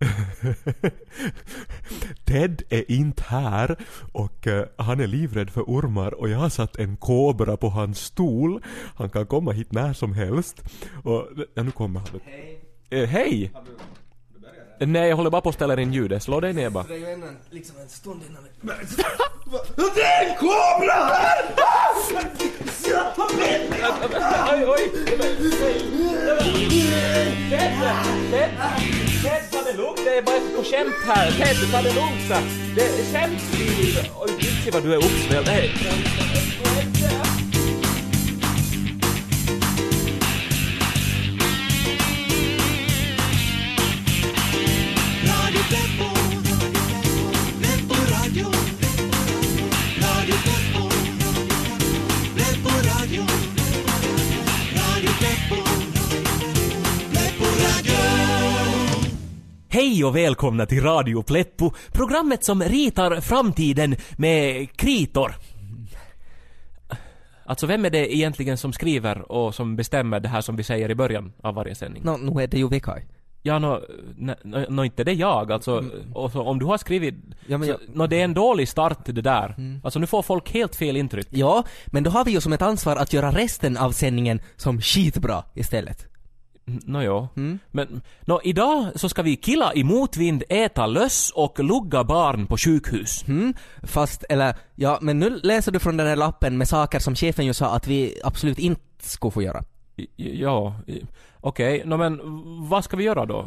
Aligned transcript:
Ted 2.24 2.62
är 2.68 2.90
inte 2.90 3.22
här 3.22 3.76
och 4.12 4.46
eh, 4.46 4.64
han 4.76 5.00
är 5.00 5.06
livrädd 5.06 5.50
för 5.50 5.62
ormar 5.62 6.14
och 6.14 6.28
jag 6.28 6.38
har 6.38 6.48
satt 6.48 6.76
en 6.76 6.96
kobra 6.96 7.56
på 7.56 7.68
hans 7.68 7.98
stol. 7.98 8.62
Han 8.96 9.10
kan 9.10 9.26
komma 9.26 9.52
hit 9.52 9.72
när 9.72 9.92
som 9.92 10.14
helst. 10.14 10.62
Och, 11.04 11.28
ja, 11.54 11.62
nu 11.62 11.70
kommer 11.70 12.00
han. 12.00 12.20
Hej! 12.24 12.60
Eh, 12.90 13.08
hej! 13.08 13.52
Nej, 14.78 15.08
jag 15.08 15.16
håller 15.16 15.30
bara 15.30 15.40
på 15.40 15.48
att 15.48 15.54
ställa 15.54 15.80
in 15.80 15.92
ljudet. 15.92 16.22
Slå 16.22 16.40
dig 16.40 16.52
ner 16.52 16.70
bara. 16.70 16.84
Det 16.84 16.94
är 16.94 16.98
ju 16.98 17.06
en, 17.06 17.36
liksom 17.50 17.76
en 17.80 17.88
stund 17.88 18.20
innan. 18.30 18.42
Det 19.94 20.02
är 20.02 20.30
en 20.30 20.36
kobra 20.36 20.92
här! 20.92 21.44
Oj, 24.52 24.64
oj! 24.66 24.90
Ted! 27.50 27.72
Ted! 28.30 29.09
Ted, 29.22 29.50
ta 29.50 29.62
det 29.62 29.76
lugnt. 29.76 30.00
Det 30.04 30.18
är 30.18 30.22
bara 30.22 30.36
ett 30.36 30.66
skämt 30.66 30.94
här. 31.06 31.30
Ted, 31.30 31.72
ta 31.72 31.82
det 31.82 31.94
lugnt. 31.94 32.46
Det 32.76 32.82
är 32.82 33.12
skämt. 33.12 33.42
Oj, 34.20 34.30
gud 34.38 34.74
vad 34.74 34.82
du 34.82 34.92
är 34.92 34.96
uppsvälld. 34.96 35.48
Hej 60.00 60.04
och 60.04 60.16
välkomna 60.16 60.66
till 60.66 60.82
Radio 60.82 61.22
Pleppo, 61.22 61.70
programmet 61.92 62.44
som 62.44 62.62
ritar 62.62 63.20
framtiden 63.20 63.96
med 64.16 64.76
kritor. 64.76 65.34
Alltså 67.44 67.66
vem 67.66 67.84
är 67.84 67.90
det 67.90 68.16
egentligen 68.16 68.56
som 68.58 68.72
skriver 68.72 69.32
och 69.32 69.54
som 69.54 69.76
bestämmer 69.76 70.20
det 70.20 70.28
här 70.28 70.40
som 70.40 70.56
vi 70.56 70.62
säger 70.62 70.90
i 70.90 70.94
början 70.94 71.32
av 71.42 71.54
varje 71.54 71.74
sändning? 71.74 72.02
Nå, 72.04 72.16
nu 72.16 72.42
är 72.42 72.46
det 72.46 72.58
ju 72.58 72.68
Vikaj. 72.68 73.06
Ja, 73.42 73.58
nå, 73.58 73.80
no, 74.16 74.32
no, 74.44 74.66
no, 74.70 74.84
inte 74.84 75.04
det 75.04 75.12
jag 75.12 75.52
alltså. 75.52 75.84
Och 76.14 76.32
så, 76.32 76.42
om 76.42 76.58
du 76.58 76.66
har 76.66 76.78
skrivit... 76.78 77.14
Ja, 77.46 77.58
men 77.58 77.68
så, 77.68 77.72
jag- 77.72 77.96
nå, 77.96 78.06
det 78.06 78.20
är 78.20 78.24
en 78.24 78.34
dålig 78.34 78.68
start 78.68 78.98
det 79.04 79.12
där. 79.22 79.54
Alltså 79.84 79.98
nu 79.98 80.06
får 80.06 80.22
folk 80.22 80.50
helt 80.54 80.76
fel 80.76 80.96
intryck. 80.96 81.26
Ja, 81.30 81.64
men 81.86 82.02
då 82.02 82.10
har 82.10 82.24
vi 82.24 82.30
ju 82.30 82.40
som 82.40 82.52
ett 82.52 82.62
ansvar 82.62 82.96
att 82.96 83.12
göra 83.12 83.30
resten 83.30 83.76
av 83.76 83.92
sändningen 83.92 84.40
som 84.56 84.80
skitbra 84.80 85.44
istället. 85.54 86.06
Nå 86.84 87.02
jo. 87.02 87.28
Men, 87.70 88.02
nå, 88.20 88.40
idag 88.44 88.86
så 88.94 89.08
ska 89.08 89.22
vi 89.22 89.36
killa 89.36 89.74
i 89.74 89.84
motvind, 89.84 90.42
äta 90.48 90.86
löss 90.86 91.32
och 91.34 91.58
lugga 91.64 92.04
barn 92.04 92.46
på 92.46 92.56
sjukhus. 92.56 93.24
Mm, 93.28 93.54
fast, 93.82 94.24
eller, 94.28 94.56
ja, 94.74 94.98
men 95.02 95.18
nu 95.18 95.40
läser 95.42 95.72
du 95.72 95.78
från 95.78 95.96
den 95.96 96.06
här 96.06 96.16
lappen 96.16 96.58
med 96.58 96.68
saker 96.68 96.98
som 96.98 97.14
chefen 97.14 97.46
ju 97.46 97.54
sa 97.54 97.74
att 97.74 97.86
vi 97.86 98.20
absolut 98.24 98.58
inte 98.58 98.82
skulle 98.98 99.30
få 99.30 99.42
göra. 99.42 99.64
Ja, 100.16 100.74
okej. 101.40 101.82
Nå 101.86 101.96
men 101.96 102.20
vad 102.68 102.84
ska 102.84 102.96
vi 102.96 103.04
göra 103.04 103.26
då? 103.26 103.46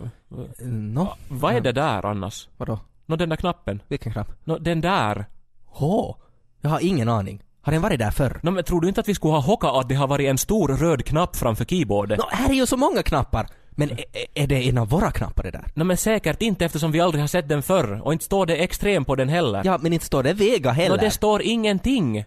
Nå, 0.59 1.15
Vad 1.29 1.53
är 1.55 1.61
det 1.61 1.71
där 1.71 2.05
annars? 2.05 2.47
vadå? 2.57 2.79
Nå 3.05 3.15
den 3.15 3.29
där 3.29 3.35
knappen? 3.35 3.81
Vilken 3.87 4.11
knapp? 4.13 4.31
Nå 4.43 4.57
den 4.57 4.81
där? 4.81 5.25
H? 5.65 6.15
Jag 6.61 6.69
har 6.69 6.79
ingen 6.79 7.09
aning. 7.09 7.43
Har 7.65 7.73
den 7.73 7.81
varit 7.81 7.99
där 7.99 8.11
förr? 8.11 8.39
Nå 8.43 8.51
men 8.51 8.63
tror 8.63 8.81
du 8.81 8.87
inte 8.87 9.01
att 9.01 9.07
vi 9.07 9.15
skulle 9.15 9.33
ha 9.33 9.39
hockat 9.39 9.75
att 9.75 9.89
det 9.89 9.95
har 9.95 10.07
varit 10.07 10.29
en 10.29 10.37
stor 10.37 10.67
röd 10.67 11.05
knapp 11.05 11.35
framför 11.35 11.65
keyboardet? 11.65 12.19
Nå, 12.19 12.25
här 12.31 12.49
är 12.49 12.53
ju 12.53 12.65
så 12.65 12.77
många 12.77 13.03
knappar! 13.03 13.47
Men 13.71 13.89
är, 14.33 14.47
det 14.47 14.69
en 14.69 14.77
av 14.77 14.89
våra 14.89 15.11
knappar 15.11 15.43
det 15.43 15.51
där? 15.51 15.65
Nå 15.73 15.83
men 15.83 15.97
säkert 15.97 16.41
inte 16.41 16.65
eftersom 16.65 16.91
vi 16.91 16.99
aldrig 16.99 17.23
har 17.23 17.27
sett 17.27 17.49
den 17.49 17.63
förr 17.63 18.01
och 18.03 18.13
inte 18.13 18.25
står 18.25 18.45
det 18.45 18.55
extrem 18.55 19.05
på 19.05 19.15
den 19.15 19.29
heller. 19.29 19.61
Ja, 19.65 19.77
men 19.81 19.93
inte 19.93 20.05
står 20.05 20.23
det 20.23 20.33
Vega 20.33 20.69
Nå 20.69 20.75
heller. 20.75 20.97
det 20.97 21.11
står 21.11 21.41
ingenting. 21.41 22.25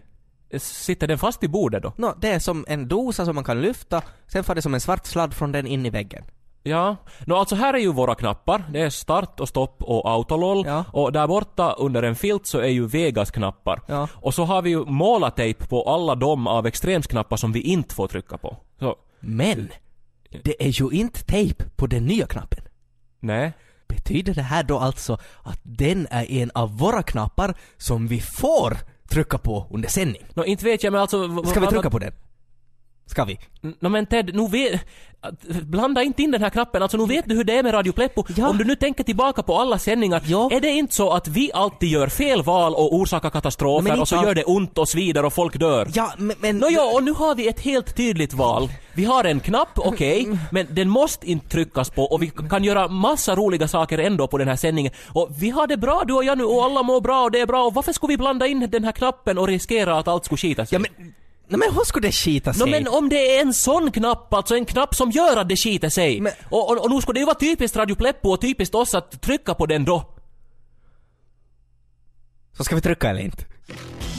Sitter 0.59 1.07
den 1.07 1.17
fast 1.17 1.43
i 1.43 1.47
bordet 1.47 1.83
då? 1.83 1.93
Nå, 1.97 2.15
det 2.17 2.29
är 2.29 2.39
som 2.39 2.65
en 2.67 2.87
dosa 2.87 3.25
som 3.25 3.35
man 3.35 3.43
kan 3.43 3.61
lyfta, 3.61 4.01
sen 4.27 4.43
får 4.43 4.55
det 4.55 4.61
som 4.61 4.73
en 4.73 4.81
svart 4.81 5.05
sladd 5.05 5.33
från 5.33 5.51
den 5.51 5.67
in 5.67 5.85
i 5.85 5.89
väggen. 5.89 6.23
Ja. 6.63 6.95
Nå 7.25 7.35
alltså 7.35 7.55
här 7.55 7.73
är 7.73 7.77
ju 7.77 7.91
våra 7.93 8.15
knappar. 8.15 8.63
Det 8.73 8.81
är 8.81 8.89
start 8.89 9.39
och 9.39 9.47
stopp 9.47 9.83
och 9.83 10.11
autololl. 10.11 10.63
Ja. 10.65 10.85
Och 10.93 11.11
där 11.11 11.27
borta 11.27 11.71
under 11.71 12.03
en 12.03 12.15
filt 12.15 12.47
så 12.47 12.59
är 12.59 12.67
ju 12.67 12.87
Vegas 12.87 13.31
knappar. 13.31 13.81
Ja. 13.87 14.07
Och 14.13 14.33
så 14.33 14.43
har 14.43 14.61
vi 14.61 14.69
ju 14.69 14.85
målartejp 14.85 15.65
på 15.67 15.83
alla 15.89 16.15
de 16.15 16.47
av 16.47 16.67
extremsknappar 16.67 17.37
som 17.37 17.51
vi 17.51 17.61
inte 17.61 17.95
får 17.95 18.07
trycka 18.07 18.37
på. 18.37 18.57
Så, 18.79 18.95
Men! 19.19 19.69
Det 20.43 20.65
är 20.65 20.81
ju 20.81 20.89
inte 20.91 21.23
tejp 21.25 21.63
på 21.75 21.87
den 21.87 22.05
nya 22.05 22.27
knappen. 22.27 22.63
nej. 23.19 23.53
Betyder 23.87 24.33
det 24.33 24.41
här 24.41 24.63
då 24.63 24.79
alltså 24.79 25.17
att 25.43 25.59
den 25.63 26.07
är 26.11 26.31
en 26.31 26.51
av 26.53 26.77
våra 26.77 27.03
knappar 27.03 27.55
som 27.77 28.07
vi 28.07 28.21
får 28.21 28.77
trycka 29.09 29.37
på 29.37 29.67
under 29.71 29.89
sändning? 29.89 30.21
Nå 30.33 30.45
inte 30.45 30.65
vet 30.65 30.83
jag 30.83 30.91
men 30.93 31.01
alltså... 31.01 31.43
Ska 31.45 31.59
vi 31.59 31.67
trycka 31.67 31.89
på 31.89 31.99
den? 31.99 32.13
Ska 33.07 33.25
vi? 33.25 33.39
Nå 33.79 33.89
men 33.89 34.05
Ted, 34.05 34.35
nu 34.35 34.47
vet... 34.47 34.81
Blanda 35.63 36.03
inte 36.03 36.23
in 36.23 36.31
den 36.31 36.41
här 36.41 36.49
knappen. 36.49 36.83
Alltså 36.83 36.97
nu 36.97 37.05
vet 37.05 37.29
du 37.29 37.35
hur 37.35 37.43
det 37.43 37.57
är 37.57 37.63
med 37.63 37.73
Radio 37.73 37.91
Pleppo. 37.91 38.23
Ja. 38.35 38.49
Om 38.49 38.57
du 38.57 38.63
nu 38.63 38.75
tänker 38.75 39.03
tillbaka 39.03 39.43
på 39.43 39.55
alla 39.55 39.79
sändningar. 39.79 40.21
Ja. 40.25 40.49
Är 40.51 40.61
det 40.61 40.69
inte 40.69 40.95
så 40.95 41.11
att 41.11 41.27
vi 41.27 41.51
alltid 41.53 41.89
gör 41.89 42.07
fel 42.07 42.43
val 42.43 42.73
och 42.73 42.95
orsakar 42.95 43.29
katastrofer 43.29 43.89
men 43.89 43.99
och 43.99 44.07
så 44.07 44.15
inte 44.15 44.27
gör 44.27 44.35
det 44.35 44.43
ont 44.43 44.77
och 44.77 44.89
svider 44.89 45.25
och 45.25 45.33
folk 45.33 45.59
dör? 45.59 45.87
Ja, 45.93 46.13
men... 46.17 46.35
men 46.39 46.57
Nåja, 46.57 46.83
och 46.83 47.03
nu 47.03 47.11
har 47.11 47.35
vi 47.35 47.47
ett 47.47 47.59
helt 47.59 47.95
tydligt 47.95 48.33
val. 48.33 48.69
Vi 48.93 49.05
har 49.05 49.23
en 49.23 49.39
knapp, 49.39 49.69
okej, 49.75 50.27
men 50.51 50.67
den 50.69 50.89
måste 50.89 51.31
inte 51.31 51.49
tryckas 51.49 51.89
på 51.89 52.03
och 52.03 52.21
vi 52.21 52.31
kan 52.49 52.63
göra 52.63 52.87
massa 52.87 53.35
roliga 53.35 53.67
saker 53.67 53.97
ändå 53.97 54.27
på 54.27 54.37
den 54.37 54.47
här 54.47 54.55
sändningen. 54.55 54.91
Och 55.07 55.29
vi 55.39 55.49
har 55.49 55.67
det 55.67 55.77
bra 55.77 56.03
du 56.07 56.13
och 56.13 56.23
jag 56.23 56.37
nu 56.37 56.43
och 56.43 56.63
alla 56.63 56.83
mår 56.83 57.01
bra 57.01 57.23
och 57.23 57.31
det 57.31 57.39
är 57.39 57.45
bra 57.45 57.63
och 57.63 57.73
varför 57.73 57.93
skulle 57.93 58.13
vi 58.13 58.17
blanda 58.17 58.47
in 58.47 58.69
den 58.69 58.83
här 58.83 58.91
knappen 58.91 59.37
och 59.37 59.47
riskera 59.47 59.99
att 59.99 60.07
allt 60.07 60.25
skulle 60.25 60.37
skita 60.37 60.65
sig? 60.65 60.75
Ja 60.75 60.79
men... 60.79 61.13
Nej 61.49 61.59
men 61.59 61.73
hur 61.73 61.83
skulle 61.85 62.07
det 62.07 62.11
skita 62.11 62.53
sig? 62.53 62.59
Nå 62.65 62.71
men 62.71 62.87
om 62.87 63.09
det 63.09 63.37
är 63.37 63.41
en 63.41 63.53
sån 63.53 63.91
knapp, 63.91 64.33
alltså 64.33 64.55
en 64.55 64.65
knapp 64.65 64.95
som 64.95 65.11
gör 65.11 65.37
att 65.37 65.49
det 65.49 65.55
skiter 65.55 65.89
sig. 65.89 66.21
Men- 66.21 66.33
Och, 66.49 66.69
och, 66.69 66.77
och 66.85 66.91
nu 66.91 67.01
skulle 67.01 67.13
det 67.13 67.19
ju 67.19 67.25
vara 67.25 67.35
typiskt 67.39 67.77
Radio 67.77 67.95
Pleppo 67.95 68.29
och 68.29 68.41
typiskt 68.41 68.75
oss 68.75 68.95
att 68.95 69.21
trycka 69.21 69.53
på 69.53 69.65
den 69.65 69.85
då. 69.85 70.09
Så 72.57 72.63
ska 72.63 72.75
vi 72.75 72.81
trycka 72.81 73.09
eller 73.09 73.21
inte? 73.21 73.43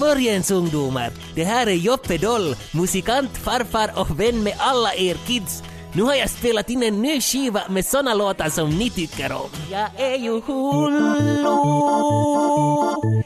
Morgens 0.01 0.51
ungdomar! 0.51 1.11
Det 1.35 1.45
här 1.45 1.67
är 1.67 1.73
Joppe 1.75 2.17
Doll, 2.19 2.57
musikant, 2.75 3.37
farfar 3.37 3.91
och 3.97 4.21
vän 4.21 4.43
med 4.43 4.55
alla 4.59 4.95
er 4.95 5.15
kids. 5.27 5.63
Nu 5.93 6.03
har 6.03 6.15
jag 6.15 6.31
spelat 6.31 6.71
in 6.71 6.83
en 6.83 7.03
ny 7.03 7.21
skiva 7.21 7.63
med 7.69 7.87
såna 7.87 8.15
låtar 8.15 8.49
som 8.49 8.71
ni 8.71 8.91
tycker 8.91 9.33
om. 9.33 9.49
Jag 9.71 9.89
är 9.97 10.19
ju 10.19 10.41
hullu, 10.41 11.41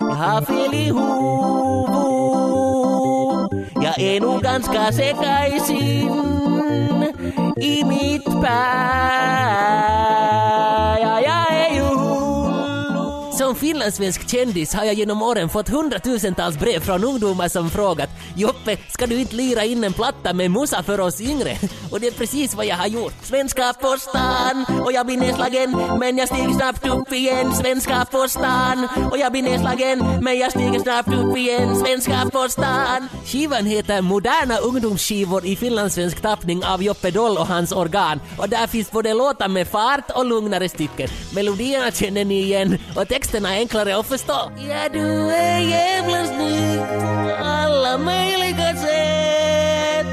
jag 0.00 0.06
har 0.14 0.42
fel 0.44 0.74
i 0.74 0.84
huvudet. 0.84 2.72
Jag 3.82 4.00
är 4.00 4.20
nog 4.20 4.43
ganska 4.43 4.93
sekaisin 4.93 6.12
i 7.56 7.84
mitt 7.84 8.25
som 13.52 13.58
finlandssvensk 13.58 14.28
kändis 14.28 14.74
har 14.74 14.84
jag 14.84 14.94
genom 14.94 15.22
åren 15.22 15.48
fått 15.48 15.68
hundratusentals 15.68 16.58
brev 16.58 16.80
från 16.80 17.04
ungdomar 17.04 17.48
som 17.48 17.70
frågat 17.70 18.10
Joppe, 18.36 18.76
ska 18.88 19.06
du 19.06 19.20
inte 19.20 19.36
lira 19.36 19.64
in 19.64 19.84
en 19.84 19.92
platta 19.92 20.32
med 20.32 20.50
Musa 20.50 20.82
för 20.82 21.00
oss 21.00 21.20
yngre? 21.20 21.56
Och 21.91 22.00
det 22.00 22.06
är 22.06 22.12
precis 22.12 22.54
vad 22.54 22.66
jag 22.66 22.76
har 22.76 22.86
gjort. 22.86 23.14
Svenska 23.22 23.72
på 23.80 23.96
stan 23.98 24.66
och 24.84 24.92
jag 24.92 25.06
blir 25.06 25.16
nedslagen 25.16 25.76
men 25.98 26.18
jag 26.18 26.28
stiger 26.28 26.50
snabbt 26.50 26.86
upp 26.86 27.12
igen. 27.12 27.52
Svenska 27.52 28.06
på 28.10 28.28
stan 28.28 28.88
och 29.10 29.18
jag 29.18 29.32
blir 29.32 29.42
nedslagen 29.42 29.98
men 30.22 30.38
jag 30.38 30.50
stiger 30.50 30.80
snabbt 30.80 31.14
upp 31.14 31.36
igen. 31.36 31.76
Svenska 31.76 32.30
på 32.32 32.48
stan. 32.48 33.08
Skivan 33.24 33.66
heter 33.66 34.00
Moderna 34.00 34.56
ungdomsskivor 34.56 35.46
i 35.46 35.56
finlandssvensk 35.56 36.20
tappning 36.20 36.64
av 36.64 36.82
Joppe 36.82 37.10
Doll 37.10 37.38
och 37.38 37.46
hans 37.46 37.72
organ. 37.72 38.20
Och 38.38 38.48
där 38.48 38.66
finns 38.66 38.91
både 38.91 39.14
låtar 39.14 39.48
med 39.48 39.68
fart 39.68 40.10
och 40.14 40.26
lugnare 40.26 40.68
stycken. 40.68 41.08
Melodierna 41.34 41.91
känner 41.91 42.24
ni 42.24 42.41
igen 42.41 42.78
och 42.97 43.09
texten 43.09 43.41
är 43.47 43.53
enklare 43.53 43.98
att 43.98 44.06
förstå. 44.06 44.53
Ja, 44.68 44.89
du 44.92 44.98
e, 44.98 45.33
e 45.33 45.36
är 45.36 45.60
jävla 45.60 46.27
snygg 46.27 46.80
på 46.89 47.44
alla 47.44 47.98
möjliga 47.98 48.77
sätt. 48.77 50.06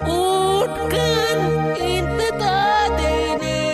Ord 0.00 0.90
kan 0.90 1.76
inte 1.90 2.26
ta 2.26 2.96
dig 2.96 3.38
ner. 3.38 3.72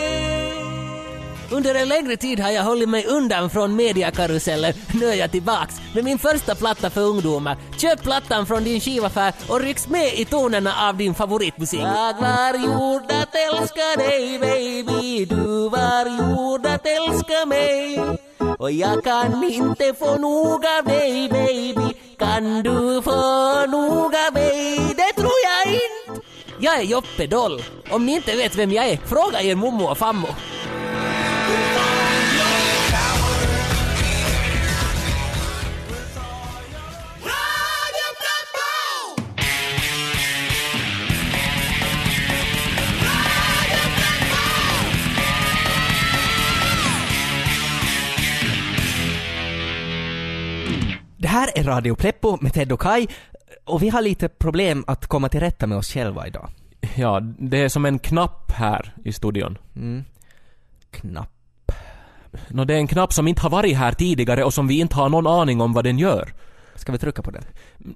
Under 1.50 1.74
en 1.74 1.88
längre 1.88 2.16
tid 2.16 2.40
har 2.40 2.50
jag 2.50 2.62
hållit 2.62 2.88
mig 2.88 3.06
undan 3.06 3.50
från 3.50 3.76
mediakarusellen. 3.76 4.72
Nu 4.94 5.06
är 5.06 5.14
jag 5.14 5.30
tillbaks 5.30 5.74
med 5.94 6.04
min 6.04 6.18
första 6.18 6.54
platta 6.54 6.90
för 6.90 7.00
ungdomar. 7.00 7.56
Köp 7.76 8.02
plattan 8.02 8.46
från 8.46 8.64
din 8.64 8.80
skivaffär 8.80 9.32
och 9.48 9.60
rycks 9.60 9.88
med 9.88 10.14
i 10.14 10.24
tonerna 10.24 10.88
av 10.88 10.96
din 10.96 11.14
favoritmusik. 11.14 11.80
Jag 11.80 12.14
var 12.14 12.58
gjord 12.64 13.04
att 13.10 13.34
älska 13.34 13.96
dig 13.98 14.38
baby, 14.38 15.24
du 15.24 15.68
var 15.68 16.06
gjord 16.18 16.66
att 16.66 16.86
älska 16.86 17.46
mig. 17.46 18.18
Och 18.58 18.72
jag 18.72 19.04
kan 19.04 19.44
inte 19.44 19.94
få 19.94 20.16
nog 20.16 20.66
av 20.78 20.84
dig 20.84 21.28
baby, 21.28 21.94
kan 22.18 22.62
du 22.62 23.02
få 23.02 23.66
nog 23.66 24.14
av 24.26 24.32
mig? 24.34 24.78
Det 24.96 25.22
tror 25.22 25.32
jag 25.44 25.74
inte. 25.74 26.22
Jag 26.60 26.78
är 26.78 26.82
Joppe 26.82 27.26
Doll. 27.26 27.62
Om 27.90 28.06
ni 28.06 28.12
inte 28.12 28.36
vet 28.36 28.56
vem 28.56 28.72
jag 28.72 28.88
är, 28.88 28.96
fråga 28.96 29.42
er 29.42 29.54
mommo 29.54 29.84
och 29.84 29.98
fammo. 29.98 30.28
Är 51.58 51.64
Radio 51.64 51.94
Pleppo 51.94 52.38
med 52.40 52.52
Ted 52.52 52.72
och 52.72 52.80
Kai 52.80 53.06
och 53.64 53.82
vi 53.82 53.88
har 53.88 54.02
lite 54.02 54.28
problem 54.28 54.84
att 54.86 55.06
komma 55.06 55.28
till 55.28 55.40
rätta 55.40 55.66
med 55.66 55.78
oss 55.78 55.92
själva 55.92 56.26
idag. 56.26 56.50
Ja, 56.94 57.20
det 57.20 57.58
är 57.58 57.68
som 57.68 57.84
en 57.84 57.98
knapp 57.98 58.52
här 58.52 58.94
i 59.04 59.12
studion. 59.12 59.58
Knapp. 60.90 61.72
Nå, 62.48 62.64
det 62.64 62.74
är 62.74 62.78
en 62.78 62.86
knapp 62.86 63.12
som 63.12 63.28
inte 63.28 63.42
har 63.42 63.50
varit 63.50 63.76
här 63.76 63.92
tidigare 63.92 64.44
och 64.44 64.54
som 64.54 64.68
vi 64.68 64.80
inte 64.80 64.96
har 64.96 65.08
någon 65.08 65.26
aning 65.26 65.60
om 65.60 65.72
vad 65.72 65.84
den 65.84 65.98
gör. 65.98 66.34
Ska 66.74 66.92
vi 66.92 66.98
trycka 66.98 67.22
på 67.22 67.30
den? 67.30 67.44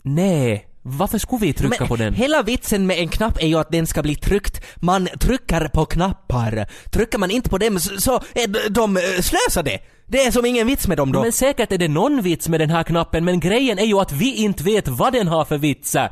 Nej, 0.03 0.67
varför 0.83 1.19
skulle 1.19 1.41
vi 1.47 1.53
trycka 1.53 1.77
Men 1.79 1.89
på 1.89 1.97
den? 1.97 2.15
hela 2.15 2.43
vitsen 2.43 2.87
med 2.87 2.99
en 2.99 3.09
knapp 3.09 3.39
är 3.43 3.47
ju 3.47 3.59
att 3.59 3.71
den 3.71 3.87
ska 3.87 4.03
bli 4.03 4.15
tryckt. 4.17 4.61
Man 4.77 5.09
trycker 5.21 5.69
på 5.69 5.85
knappar. 5.85 6.67
Trycker 6.91 7.19
man 7.19 7.31
inte 7.31 7.51
på 7.51 7.59
dem 7.59 7.81
så, 7.81 8.15
är 8.35 8.47
de, 8.47 8.69
de 8.69 8.97
eh, 8.97 9.03
slösade. 9.21 9.79
Det 10.07 10.25
är 10.25 10.31
som 10.31 10.47
ingen 10.47 10.67
vits 10.67 10.89
med 10.89 10.97
dem 10.97 11.13
då. 11.13 11.23
Men 11.23 11.33
säkert 11.33 11.73
är 11.73 11.79
det 11.79 11.89
någon 11.89 12.23
vits 12.23 12.49
med 12.49 12.61
den 12.61 12.71
här 12.71 12.83
knappen, 12.83 13.25
men 13.25 13.41
grejen 13.41 13.79
är 13.79 13.85
ju 13.85 13.99
att 14.01 14.13
vi 14.13 14.35
inte 14.35 14.65
vet 14.65 14.89
vad 14.89 15.13
den 15.13 15.29
har 15.29 15.45
för 15.45 15.59
vitser. 15.59 16.11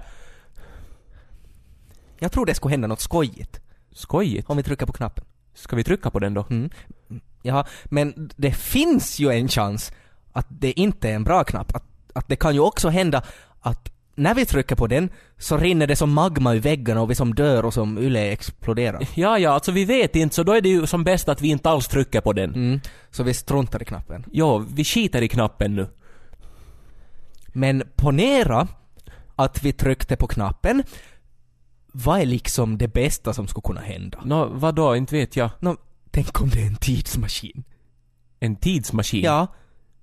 Jag 2.19 2.33
tror 2.33 2.47
det 2.47 2.55
skulle 2.55 2.73
hända 2.73 2.89
något 2.89 3.01
skojigt 3.01 3.61
Skojigt. 3.93 4.51
om 4.51 4.57
vi 4.57 4.63
trycker 4.63 4.87
på 4.87 4.93
knappen. 4.93 5.25
Ska 5.55 5.77
vi 5.77 5.85
trycka 5.85 6.11
på 6.11 6.19
den 6.19 6.35
då? 6.35 6.47
Mm. 6.51 6.71
Ja, 7.43 7.67
men 7.85 8.31
det 8.37 8.53
finns 8.53 9.19
ju 9.19 9.31
en 9.31 9.49
chans 9.49 9.93
att 10.33 10.47
det 10.49 10.81
inte 10.81 11.09
är 11.09 11.15
en 11.15 11.25
bra 11.25 11.45
knapp. 11.45 11.77
Att, 11.77 11.85
att 12.13 12.29
det 12.29 12.37
kan 12.37 12.55
ju 12.55 12.61
också 12.61 12.89
hända 12.89 13.23
att 13.61 13.93
när 14.21 14.35
vi 14.35 14.47
trycker 14.47 14.77
på 14.77 14.87
den 14.87 15.11
så 15.39 15.57
rinner 15.57 15.87
det 15.87 15.97
som 15.97 16.13
magma 16.13 16.55
i 16.55 16.59
väggarna 16.59 17.01
och 17.01 17.11
vi 17.11 17.15
som 17.15 17.35
dör 17.35 17.65
och 17.65 17.75
som 17.75 17.99
Yle 17.99 18.33
exploderar. 18.33 19.09
Ja, 19.15 19.39
ja, 19.39 19.51
alltså 19.51 19.73
vi 19.73 19.85
vet 19.85 20.17
inte, 20.17 20.35
så 20.35 20.43
då 20.43 20.53
är 20.53 20.61
det 20.61 20.69
ju 20.69 20.87
som 20.87 21.05
bäst 21.05 21.29
att 21.29 21.43
vi 21.43 21.49
inte 21.49 21.71
alls 21.71 21.89
trycker 21.89 22.21
på 22.21 22.33
den. 22.33 22.55
Mm. 22.55 22.81
Så 23.11 23.23
vi 23.23 23.35
struntar 23.35 23.83
i 23.83 23.85
knappen. 23.85 24.25
Jo, 24.33 24.65
vi 24.75 24.85
skiter 24.85 25.23
i 25.23 25.29
knappen 25.29 25.75
nu. 25.75 25.89
Men 27.47 27.83
ponera 27.97 28.69
att 29.37 29.63
vi 29.63 29.73
tryckte 29.73 30.17
på 30.17 30.27
knappen. 30.27 30.83
Vad 31.93 32.21
är 32.21 32.27
liksom 32.27 32.79
det 32.79 32.89
bästa 32.89 33.33
som 33.33 33.47
skulle 33.47 33.63
kunna 33.63 33.81
hända? 33.81 34.19
Nå, 34.25 34.47
vadå, 34.47 34.97
inte 34.97 35.15
vet 35.17 35.37
jag. 35.37 35.51
Nå, 35.61 35.77
tänk 36.11 36.41
om 36.41 36.49
det 36.49 36.63
är 36.63 36.67
en 36.67 36.77
tidsmaskin. 36.77 37.65
En 38.41 38.57
tidsmaskin? 38.57 39.25
Ja, 39.25 39.47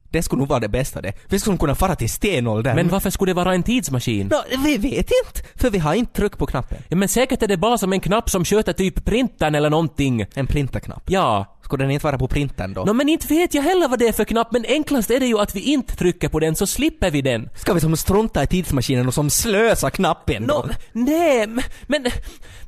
det 0.10 0.24
skulle 0.24 0.40
nog 0.40 0.48
vara 0.50 0.60
det 0.60 0.70
bästa 0.70 1.02
det. 1.02 1.14
Vi 1.30 1.40
skulle 1.40 1.58
kunna 1.58 1.76
fara 1.76 1.96
till 1.96 2.10
stenåldern. 2.10 2.76
Men 2.76 2.90
varför 2.90 3.10
skulle 3.10 3.30
det 3.30 3.34
vara 3.36 3.54
en 3.54 3.64
tidsmaskin? 3.64 4.28
Nå, 4.28 4.44
vi 4.64 4.78
vet 4.78 5.12
inte, 5.26 5.42
för 5.56 5.70
vi 5.70 5.78
har 5.80 5.94
inte 5.94 6.14
tryckt 6.14 6.38
på 6.38 6.46
knappen. 6.46 6.78
Ja, 6.90 6.96
men 6.96 7.08
säkert 7.08 7.44
är 7.44 7.48
det 7.48 7.58
bara 7.58 7.78
som 7.78 7.94
en 7.94 8.00
knapp 8.00 8.30
som 8.30 8.46
sköter 8.46 8.74
typ 8.74 9.06
printern 9.06 9.56
eller 9.56 9.70
någonting. 9.70 10.26
En 10.36 10.48
printerknapp. 10.48 11.04
Ja. 11.10 11.54
Skulle 11.64 11.84
den 11.84 11.92
inte 11.92 12.06
vara 12.06 12.18
på 12.18 12.28
printern 12.28 12.74
då? 12.74 12.84
Nå 12.86 12.94
men 12.94 13.10
inte 13.10 13.28
vet 13.28 13.54
jag 13.54 13.64
heller 13.64 13.88
vad 13.88 14.00
det 14.00 14.08
är 14.08 14.12
för 14.12 14.24
knapp, 14.26 14.52
men 14.52 14.66
enklast 14.68 15.12
är 15.12 15.20
det 15.20 15.26
ju 15.26 15.40
att 15.40 15.56
vi 15.56 15.60
inte 15.62 15.96
trycker 15.96 16.30
på 16.30 16.40
den 16.40 16.56
så 16.56 16.68
slipper 16.68 17.12
vi 17.12 17.22
den. 17.22 17.50
Ska 17.56 17.74
vi 17.74 17.80
som 17.80 17.98
strunta 17.98 18.44
i 18.44 18.48
tidsmaskinen 18.48 19.08
och 19.08 19.14
som 19.14 19.30
slösa 19.30 19.90
knappen 19.90 20.48
då? 20.48 20.54
Nå, 20.68 20.74
nej, 20.94 21.42
m- 21.44 21.62
men 21.88 22.06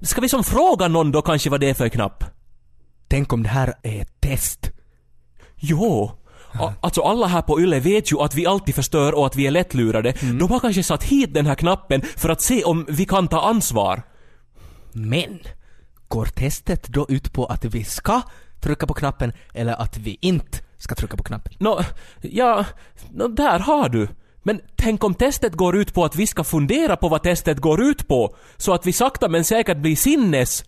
ska 0.02 0.22
vi 0.22 0.30
som 0.30 0.44
fråga 0.44 0.88
någon 0.88 1.12
då 1.12 1.22
kanske 1.22 1.50
vad 1.50 1.60
det 1.60 1.70
är 1.70 1.74
för 1.74 1.90
knapp? 1.90 2.24
Tänk 3.08 3.34
om 3.34 3.44
det 3.44 3.50
här 3.50 3.74
är 3.84 4.02
ett 4.02 4.22
test. 4.22 4.72
Jo. 5.56 6.12
Alltså 6.81 7.01
alla 7.01 7.28
här 7.28 7.42
på 7.42 7.62
Yle 7.62 7.80
vet 7.80 8.12
ju 8.12 8.19
att 8.19 8.36
vi 8.36 8.46
alltid 8.46 8.75
förstör 8.75 9.13
och 9.13 9.25
att 9.25 9.36
vi 9.36 9.48
är 9.48 9.51
lättlurade. 9.51 10.13
De 10.40 10.51
har 10.51 10.60
kanske 10.60 10.84
satt 10.84 11.04
hit 11.04 11.34
den 11.34 11.46
här 11.46 11.56
knappen 11.56 12.01
för 12.01 12.30
att 12.30 12.42
se 12.42 12.63
om 12.63 12.86
vi 12.90 13.06
kan 13.06 13.28
ta 13.28 13.42
ansvar. 13.42 14.01
Men, 14.92 15.40
går 16.07 16.25
testet 16.25 16.88
då 16.88 17.06
ut 17.10 17.34
på 17.34 17.46
att 17.46 17.66
vi 17.66 17.84
ska 17.84 18.22
trycka 18.62 18.88
på 18.88 18.94
knappen 18.94 19.34
eller 19.54 19.74
att 19.81 19.98
vi 19.98 20.18
inte 20.22 20.57
ska 20.78 20.96
trycka 20.96 21.18
på 21.18 21.24
knappen? 21.24 21.54
Nå, 21.60 21.81
ja, 22.22 22.66
nå, 23.12 23.28
där 23.28 23.60
har 23.60 23.90
du. 23.90 24.07
Men 24.44 24.62
tänk 24.75 25.04
om 25.04 25.13
testet 25.13 25.54
går 25.54 25.78
ut 25.78 25.94
på 25.94 26.06
att 26.06 26.16
vi 26.16 26.28
ska 26.28 26.44
fundera 26.44 26.95
på 26.95 27.10
vad 27.10 27.24
testet 27.24 27.60
går 27.60 27.81
ut 27.81 28.07
på, 28.07 28.36
så 28.57 28.74
att 28.74 28.86
vi 28.86 28.94
sakta 28.94 29.30
men 29.30 29.44
säkert 29.44 29.78
blir 29.78 29.95
sinnes... 29.95 30.63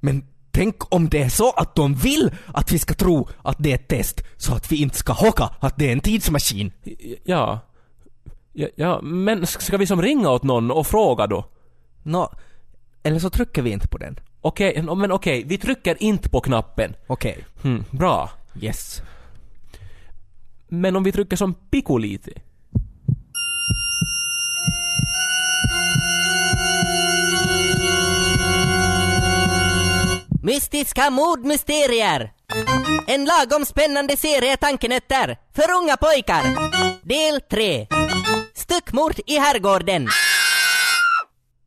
Men 0.00 0.24
tänk 0.54 0.94
om 0.94 1.08
det 1.08 1.22
är 1.22 1.28
så 1.28 1.50
att 1.50 1.74
de 1.74 1.94
vill 1.94 2.30
att 2.46 2.72
vi 2.72 2.78
ska 2.78 2.94
tro 2.94 3.28
att 3.42 3.56
det 3.58 3.70
är 3.70 3.74
ett 3.74 3.88
test 3.88 4.24
så 4.36 4.54
att 4.54 4.72
vi 4.72 4.82
inte 4.82 4.96
ska 4.96 5.12
hocka 5.12 5.50
att 5.60 5.76
det 5.76 5.88
är 5.88 5.92
en 5.92 6.00
tidsmaskin. 6.00 6.72
Ja. 7.24 7.60
Ja, 8.52 8.68
ja 8.76 9.00
men 9.02 9.46
ska 9.46 9.76
vi 9.76 9.86
som 9.86 10.02
ringa 10.02 10.30
åt 10.30 10.42
någon 10.42 10.70
och 10.70 10.86
fråga 10.86 11.26
då? 11.26 11.44
Nå, 12.02 12.32
eller 13.02 13.18
så 13.18 13.30
trycker 13.30 13.62
vi 13.62 13.70
inte 13.70 13.88
på 13.88 13.98
den. 13.98 14.18
Okej, 14.40 14.82
nå, 14.82 14.94
men 14.94 15.12
okej, 15.12 15.44
vi 15.46 15.58
trycker 15.58 16.02
inte 16.02 16.28
på 16.28 16.40
knappen. 16.40 16.94
Okej. 17.06 17.44
Hmm, 17.62 17.84
bra. 17.90 18.30
Yes. 18.60 19.02
Men 20.68 20.96
om 20.96 21.02
vi 21.02 21.12
trycker 21.12 21.36
som 21.36 21.54
piku 21.54 21.98
Mystiska 30.44 31.10
mordmysterier. 31.10 32.32
En 33.06 33.24
lagom 33.24 33.66
spännande 33.66 34.16
serie 34.16 34.56
tankenötter 34.56 35.38
för 35.56 35.72
unga 35.72 35.96
pojkar. 35.96 36.42
Del 37.02 37.40
3. 37.40 37.86
Styckmord 38.54 39.20
i 39.26 39.38
herrgården. 39.38 40.08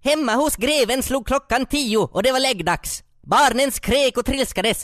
Hemma 0.03 0.33
hos 0.33 0.55
greven 0.55 1.03
slog 1.03 1.27
klockan 1.27 1.65
tio 1.65 1.97
och 1.97 2.23
det 2.23 2.31
var 2.31 2.39
läggdags. 2.39 3.03
Barnen 3.27 3.71
skrek 3.71 4.17
och 4.17 4.25
trilskades. 4.25 4.83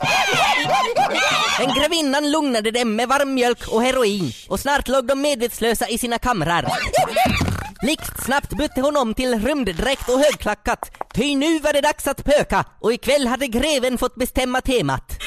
Men 1.60 1.76
grevinnan 1.76 2.32
lugnade 2.32 2.72
dem 2.72 2.96
med 2.96 3.08
varm 3.08 3.34
mjölk 3.34 3.68
och 3.68 3.84
heroin 3.84 4.32
och 4.50 4.60
snart 4.60 4.88
låg 4.88 5.08
de 5.08 5.22
medvetslösa 5.22 5.88
i 5.88 5.98
sina 5.98 6.20
kamrar. 6.20 6.68
Blixtsnabbt 7.82 8.50
bytte 8.50 8.82
hon 8.82 8.98
om 8.98 9.14
till 9.14 9.40
rymddräkt 9.40 10.10
och 10.10 10.20
högklackat. 10.20 10.92
Ty 11.14 11.36
nu 11.36 11.60
var 11.60 11.74
det 11.74 11.82
dags 11.82 12.08
att 12.08 12.26
pöka 12.26 12.66
och 12.82 12.94
ikväll 12.94 13.28
hade 13.28 13.48
greven 13.48 13.98
fått 13.98 14.16
bestämma 14.16 14.62
temat. 14.62 15.20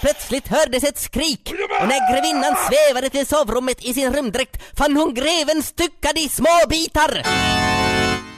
Plötsligt 0.00 0.48
hördes 0.48 0.84
ett 0.84 0.98
skrik 0.98 1.52
och 1.80 1.88
när 1.88 2.12
grevinnan 2.12 2.56
svävade 2.68 3.10
till 3.10 3.26
sovrummet 3.26 3.84
i 3.84 3.94
sin 3.94 4.12
rymddräkt 4.12 4.62
fann 4.78 4.96
hon 4.96 5.14
greven 5.14 5.62
styckad 5.62 6.18
i 6.18 6.28
små 6.28 6.58
bitar. 6.68 7.22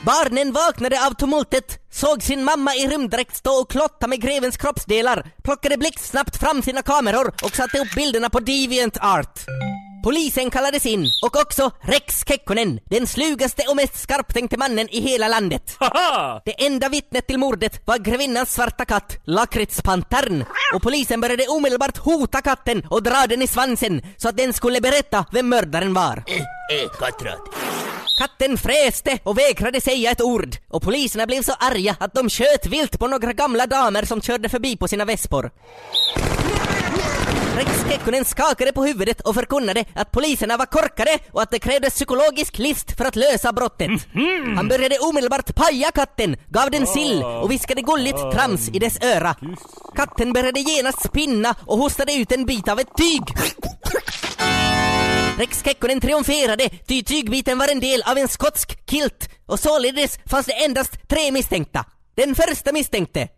Barnen 0.05 0.53
vaknade 0.53 1.07
av 1.07 1.15
tumultet, 1.15 1.79
såg 1.91 2.23
sin 2.23 2.45
mamma 2.45 2.75
i 2.75 2.89
rymddräkt 2.89 3.37
stå 3.37 3.51
och 3.51 3.71
klotta 3.71 4.07
med 4.07 4.21
grevens 4.21 4.57
kroppsdelar, 4.57 5.31
plockade 5.45 5.77
blixtsnabbt 5.79 6.37
fram 6.37 6.63
sina 6.63 6.83
kameror 6.83 7.33
och 7.45 7.57
satte 7.57 7.79
upp 7.79 7.95
bilderna 7.97 8.31
på 8.31 8.41
Deviant 8.41 8.97
Art. 9.01 9.41
Polisen 10.05 10.51
kallades 10.51 10.87
in 10.87 11.11
och 11.23 11.37
också 11.41 11.71
Rex 11.81 12.25
Kekkonen, 12.29 12.81
den 12.91 13.07
slugaste 13.07 13.63
och 13.69 13.77
mest 13.77 13.99
skarptänkte 14.01 14.57
mannen 14.57 14.89
i 14.91 15.01
hela 15.01 15.29
landet. 15.29 15.77
Haha! 15.81 16.43
Det 16.45 16.67
enda 16.67 16.89
vittnet 16.89 17.27
till 17.27 17.39
mordet 17.39 17.83
var 17.85 17.99
grevinnans 17.99 18.53
svarta 18.55 18.85
katt, 18.85 19.17
Lakritspantern. 19.25 20.45
Och 20.75 20.83
polisen 20.83 21.21
började 21.21 21.47
omedelbart 21.49 21.97
hota 21.97 22.41
katten 22.41 22.87
och 22.91 23.03
dra 23.03 23.27
den 23.29 23.43
i 23.43 23.47
svansen 23.47 24.03
så 24.17 24.29
att 24.29 24.37
den 24.37 24.53
skulle 24.53 24.81
berätta 24.81 25.25
vem 25.33 25.49
mördaren 25.49 25.95
var. 25.95 26.25
Katten 28.19 28.59
fräste 28.59 29.19
och 29.23 29.39
vägrade 29.39 29.81
säga 29.81 30.11
ett 30.11 30.23
ord 30.23 30.57
och 30.69 30.83
poliserna 30.83 31.27
blev 31.27 31.43
så 31.43 31.53
arga 31.53 31.97
att 32.01 32.15
de 32.15 32.31
sköt 32.31 32.67
vilt 32.67 32.99
på 32.99 33.09
några 33.09 33.33
gamla 33.33 33.67
damer 33.67 34.05
som 34.05 34.23
körde 34.23 34.49
förbi 34.49 34.77
på 34.77 34.89
sina 34.89 35.05
vespor. 35.05 35.51
Rex 37.59 37.71
Kekkonen 37.91 38.25
skakade 38.25 38.73
på 38.73 38.85
huvudet 38.85 39.21
och 39.21 39.35
förkunnade 39.35 39.85
att 39.95 40.13
poliserna 40.13 40.57
var 40.57 40.67
korkade 40.67 41.19
och 41.33 41.43
att 41.43 41.51
det 41.51 41.59
krävdes 41.59 41.95
psykologisk 41.95 42.59
list 42.59 42.97
för 42.97 43.05
att 43.05 43.17
lösa 43.17 43.53
brottet. 43.53 43.91
Han 44.57 44.69
började 44.69 44.99
omedelbart 44.99 45.55
paja 45.55 45.91
katten, 45.91 46.37
gav 46.49 46.71
den 46.71 46.87
sill 46.87 47.23
och 47.23 47.51
viskade 47.51 47.83
gulligt 47.83 48.19
trams 48.33 48.69
i 48.69 48.79
dess 48.79 48.99
öra. 49.03 49.37
Katten 49.97 50.33
började 50.33 50.61
genast 50.61 51.05
spinna 51.05 51.55
och 51.67 51.79
hostade 51.79 52.15
ut 52.15 52.33
en 52.33 52.47
bit 52.47 52.69
av 52.69 52.81
ett 52.81 52.97
tyg. 52.97 53.23
Rex 55.39 55.65
Kekkonen 55.65 56.01
triumferade, 56.01 56.69
ty 56.69 57.03
tygbiten 57.03 57.59
var 57.59 57.69
en 57.69 57.81
del 57.81 58.03
av 58.03 58.19
en 58.19 58.29
skotsk 58.29 58.91
kilt 58.91 59.29
och 59.47 59.61
således 59.61 60.19
fanns 60.27 60.47
det 60.47 60.65
endast 60.65 61.09
tre 61.09 61.33
misstänkta. 61.33 61.85
Den 62.17 62.35
första 62.35 62.73
misstänkte, 62.73 63.29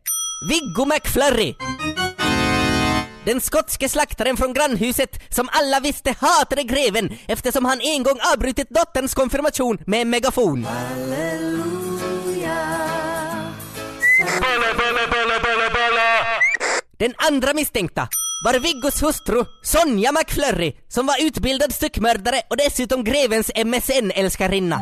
Viggo 0.49 0.85
McFlurry. 0.85 1.55
Den 3.30 3.40
skotske 3.40 3.88
slaktaren 3.88 4.37
från 4.37 4.52
grannhuset 4.52 5.20
som 5.28 5.49
alla 5.52 5.80
visste 5.80 6.14
hatade 6.20 6.62
greven 6.62 7.18
eftersom 7.26 7.64
han 7.64 7.80
en 7.80 8.02
gång 8.02 8.18
avbrutit 8.34 8.70
dotterns 8.70 9.14
konfirmation 9.14 9.78
med 9.87 10.00
en 10.00 10.10
megafon. 10.10 10.66
Den 16.99 17.14
andra 17.16 17.54
misstänkta 17.54 18.08
var 18.44 18.58
Viggos 18.58 19.02
hustru 19.02 19.44
Sonja 19.62 20.12
McFlurry 20.12 20.76
som 20.88 21.06
var 21.06 21.26
utbildad 21.26 21.72
styckmördare 21.72 22.42
och 22.50 22.56
dessutom 22.56 23.04
grevens 23.04 23.50
MSN-älskarinna. 23.54 24.80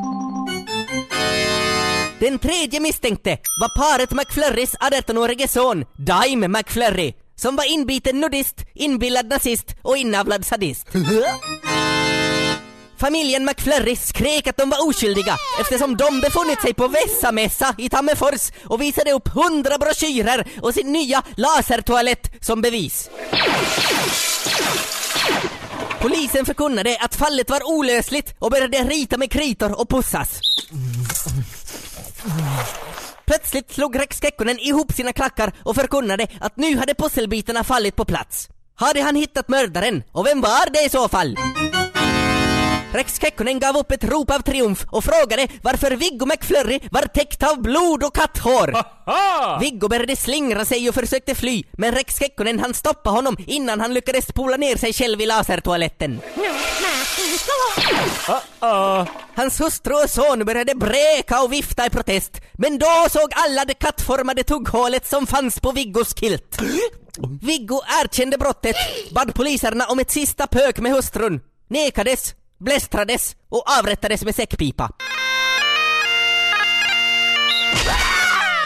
Den 2.20 2.38
tredje 2.38 2.80
misstänkte 2.80 3.30
var 3.60 3.76
paret 3.76 4.10
McFlurrys 4.10 4.74
18-årige 4.74 5.48
son 5.48 5.84
Dime 5.96 6.48
McFlurry 6.48 7.14
som 7.40 7.56
var 7.56 7.72
inbiten 7.72 8.20
nudist, 8.20 8.64
inbillad 8.74 9.26
nazist 9.26 9.74
och 9.82 9.96
inavlad 9.96 10.46
sadist. 10.46 10.86
Familjen 12.98 13.44
McFlurry 13.44 13.96
skrek 13.96 14.46
att 14.46 14.56
de 14.56 14.70
var 14.70 14.88
oskyldiga 14.88 15.36
eftersom 15.60 15.96
de 15.96 16.20
befunnit 16.20 16.62
sig 16.62 16.74
på 16.74 16.88
Vessamässa 16.88 17.74
i 17.78 17.88
Tammerfors 17.88 18.52
och 18.64 18.82
visade 18.82 19.12
upp 19.12 19.28
hundra 19.28 19.78
broschyrer 19.78 20.48
och 20.62 20.74
sin 20.74 20.92
nya 20.92 21.22
lasertoalett 21.36 22.30
som 22.40 22.60
bevis. 22.60 23.10
Polisen 26.00 26.46
förkunnade 26.46 26.96
att 27.00 27.14
fallet 27.14 27.50
var 27.50 27.68
olösligt 27.68 28.34
och 28.38 28.50
började 28.50 28.78
rita 28.78 29.18
med 29.18 29.30
kritor 29.30 29.80
och 29.80 29.88
pussas. 29.88 30.40
Plötsligt 33.28 33.72
slog 33.72 33.98
Rex 33.98 34.20
Kekkonen 34.20 34.58
ihop 34.58 34.92
sina 34.92 35.12
klackar 35.12 35.52
och 35.64 35.74
förkunnade 35.74 36.26
att 36.40 36.56
nu 36.56 36.76
hade 36.76 36.94
pusselbitarna 36.94 37.64
fallit 37.64 37.96
på 37.96 38.04
plats. 38.04 38.48
Hade 38.74 39.02
han 39.02 39.16
hittat 39.16 39.48
mördaren? 39.48 40.02
Och 40.12 40.26
vem 40.26 40.40
var 40.40 40.72
det 40.72 40.84
i 40.86 40.88
så 40.88 41.08
fall? 41.08 41.36
Rex 42.92 43.20
Kekkonen 43.20 43.58
gav 43.58 43.76
upp 43.76 43.90
ett 43.92 44.04
rop 44.04 44.30
av 44.30 44.38
triumf 44.40 44.84
och 44.90 45.04
frågade 45.04 45.48
varför 45.62 45.90
Viggo 45.90 46.26
McFlurry 46.26 46.80
var 46.90 47.02
täckt 47.02 47.42
av 47.42 47.62
blod 47.62 48.04
och 48.04 48.14
katthår. 48.14 48.74
Viggo 49.60 49.88
började 49.88 50.16
slingra 50.16 50.64
sig 50.64 50.88
och 50.88 50.94
försökte 50.94 51.34
fly, 51.34 51.64
men 51.72 51.94
Rex 51.94 52.18
Kekkonen 52.18 52.58
han 52.58 52.74
stoppa 52.74 53.10
honom 53.10 53.36
innan 53.46 53.80
han 53.80 53.94
lyckades 53.94 54.26
spola 54.26 54.56
ner 54.56 54.76
sig 54.76 54.92
själv 54.92 55.20
i 55.20 55.26
lasertoaletten. 55.26 56.20
Hans 59.34 59.60
hustru 59.60 59.94
och 59.94 60.10
son 60.10 60.44
började 60.44 60.74
bräka 60.74 61.42
och 61.42 61.52
vifta 61.52 61.86
i 61.86 61.90
protest, 61.90 62.32
men 62.52 62.78
då 62.78 63.06
såg 63.10 63.28
alla 63.32 63.64
det 63.64 63.74
kattformade 63.74 64.44
tugghålet 64.44 65.06
som 65.06 65.26
fanns 65.26 65.60
på 65.60 65.72
Viggos 65.72 66.14
kilt. 66.20 66.58
Viggo 67.42 67.80
erkände 68.04 68.38
brottet, 68.38 68.76
bad 69.10 69.34
poliserna 69.34 69.86
om 69.86 69.98
ett 69.98 70.10
sista 70.10 70.46
pök 70.46 70.78
med 70.78 70.92
hustrun, 70.92 71.40
nekades, 71.68 72.34
blästrades 72.58 73.36
och 73.48 73.64
avrättades 73.78 74.24
med 74.24 74.34
säckpipa. 74.34 74.90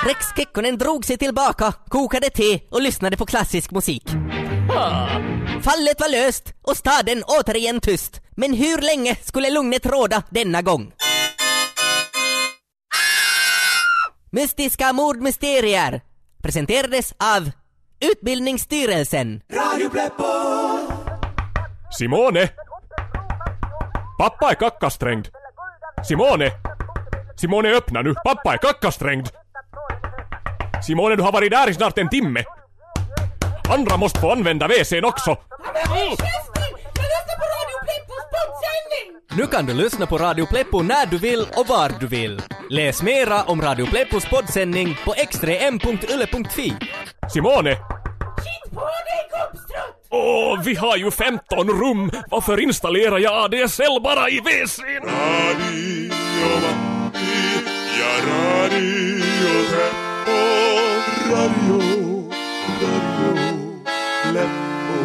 Rex 0.06 0.26
Kekkonen 0.36 0.78
drog 0.78 1.04
sig 1.04 1.18
tillbaka, 1.18 1.72
kokade 1.88 2.30
te 2.30 2.60
och 2.70 2.82
lyssnade 2.82 3.16
på 3.16 3.26
klassisk 3.26 3.70
musik. 3.70 4.04
Fallet 5.62 6.00
var 6.00 6.10
löst 6.10 6.54
och 6.62 6.76
staden 6.76 7.22
återigen 7.26 7.80
tyst. 7.80 8.20
Men 8.36 8.54
hur 8.54 8.78
länge 8.78 9.16
skulle 9.22 9.50
lugnet 9.50 9.86
råda 9.86 10.22
denna 10.30 10.62
gång? 10.62 10.92
Mystiska 14.30 14.92
mordmysterier 14.92 16.00
presenterades 16.42 17.14
av 17.18 17.50
Utbildningsstyrelsen. 18.00 19.42
Radio 19.52 19.90
Simone! 21.98 22.48
Pappa 24.18 24.50
är 24.50 24.54
kackasträngd! 24.54 25.28
Simone! 26.08 26.50
Simone 27.36 27.68
öppna 27.70 28.02
nu, 28.02 28.14
pappa 28.14 28.52
är 28.52 28.58
kackasträngd! 28.58 29.28
Simone 30.86 31.16
du 31.16 31.22
har 31.22 31.32
varit 31.32 31.50
där 31.50 31.70
i 31.70 31.74
snart 31.74 31.98
en 31.98 32.08
timme! 32.08 32.44
Andra 33.68 33.96
måste 33.96 34.20
få 34.20 34.32
använda 34.32 34.68
WC'n 34.68 35.04
också! 35.04 35.36
Nu 39.36 39.46
kan 39.46 39.66
du 39.66 39.74
lyssna 39.74 40.06
på 40.06 40.18
Radio 40.18 40.46
Pleppo 40.46 40.82
när 40.82 41.06
du 41.06 41.18
vill 41.18 41.46
och 41.56 41.66
var 41.66 41.90
du 42.00 42.06
vill. 42.06 42.42
Läs 42.70 43.02
mera 43.02 43.42
om 43.42 43.62
Radio 43.62 43.86
Pleppos 43.86 44.28
poddsändning 44.30 44.96
på 45.04 45.12
x3m.yle.fi. 45.12 46.74
Simone! 47.28 47.76
Åh, 50.14 50.62
vi 50.64 50.74
har 50.74 50.96
ju 50.96 51.10
15 51.10 51.68
rum! 51.68 52.10
Varför 52.30 52.60
installerar 52.60 53.18
jag 53.18 53.44
ADSL 53.44 54.00
bara 54.02 54.28
i 54.30 54.40
WC'n? 54.40 55.04
Radio 55.06 56.12
ja 57.98 58.12
Radio 58.26 59.22
Pleppo, 59.70 60.38
Radio, 61.32 62.30
Radio 62.82 63.48
Pleppo. 64.22 64.98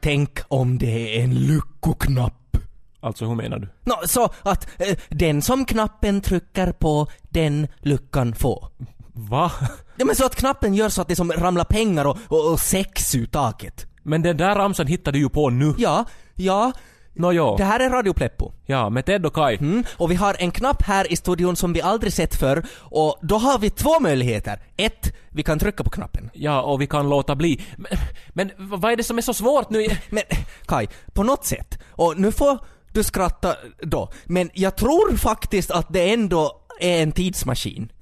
Tänk 0.00 0.38
om 0.48 0.78
det 0.78 1.18
är 1.18 1.24
en 1.24 1.34
lyckoknapp. 1.34 2.56
Alltså 3.00 3.26
hur 3.26 3.34
menar 3.34 3.58
du? 3.58 3.68
Nå, 3.84 3.94
så 4.06 4.24
att 4.42 4.80
eh, 4.80 4.96
den 5.08 5.42
som 5.42 5.64
knappen 5.64 6.20
trycker 6.20 6.72
på, 6.72 7.06
den 7.22 7.68
lyckan 7.80 8.34
få. 8.34 8.68
Va? 9.14 9.52
Ja, 9.96 10.04
men 10.04 10.16
så 10.16 10.24
att 10.24 10.36
knappen 10.36 10.74
gör 10.74 10.88
så 10.88 11.02
att 11.02 11.08
det 11.08 11.16
som 11.16 11.32
ramlar 11.32 11.64
pengar 11.64 12.04
och, 12.04 12.18
och, 12.28 12.52
och 12.52 12.60
sex 12.60 13.14
ur 13.14 13.26
taket. 13.26 13.86
Men 14.02 14.22
den 14.22 14.36
där 14.36 14.54
ramsan 14.54 14.86
hittade 14.86 15.18
du 15.18 15.22
ju 15.22 15.28
på 15.28 15.50
nu. 15.50 15.74
Ja, 15.78 16.04
ja, 16.34 16.72
Nåjo. 17.12 17.56
det 17.56 17.64
här 17.64 17.80
är 17.80 17.90
Radio 17.90 18.12
Pleppo. 18.12 18.52
Ja, 18.66 18.90
med 18.90 19.06
Ted 19.06 19.26
och 19.26 19.34
Kai. 19.34 19.56
Mm, 19.56 19.84
och 19.96 20.10
vi 20.10 20.14
har 20.14 20.36
en 20.38 20.50
knapp 20.50 20.82
här 20.82 21.12
i 21.12 21.16
studion 21.16 21.56
som 21.56 21.72
vi 21.72 21.82
aldrig 21.82 22.12
sett 22.12 22.34
förr 22.34 22.66
och 22.78 23.18
då 23.22 23.38
har 23.38 23.58
vi 23.58 23.70
två 23.70 24.00
möjligheter. 24.00 24.62
Ett, 24.76 25.12
vi 25.28 25.42
kan 25.42 25.58
trycka 25.58 25.84
på 25.84 25.90
knappen. 25.90 26.30
Ja, 26.32 26.62
och 26.62 26.80
vi 26.80 26.86
kan 26.86 27.08
låta 27.08 27.36
bli. 27.36 27.60
Men, 27.76 27.98
men 28.32 28.50
vad 28.56 28.92
är 28.92 28.96
det 28.96 29.04
som 29.04 29.18
är 29.18 29.22
så 29.22 29.34
svårt 29.34 29.70
nu? 29.70 29.86
Men 30.10 30.22
Kai, 30.66 30.86
på 31.12 31.22
något 31.22 31.44
sätt, 31.44 31.78
och 31.90 32.20
nu 32.20 32.32
får 32.32 32.58
du 32.92 33.02
skratta 33.02 33.54
då, 33.82 34.12
men 34.24 34.50
jag 34.54 34.76
tror 34.76 35.16
faktiskt 35.16 35.70
att 35.70 35.86
det 35.92 36.12
ändå 36.12 36.63
är 36.80 37.02
en 37.02 37.12
tidsmaskin. 37.12 37.92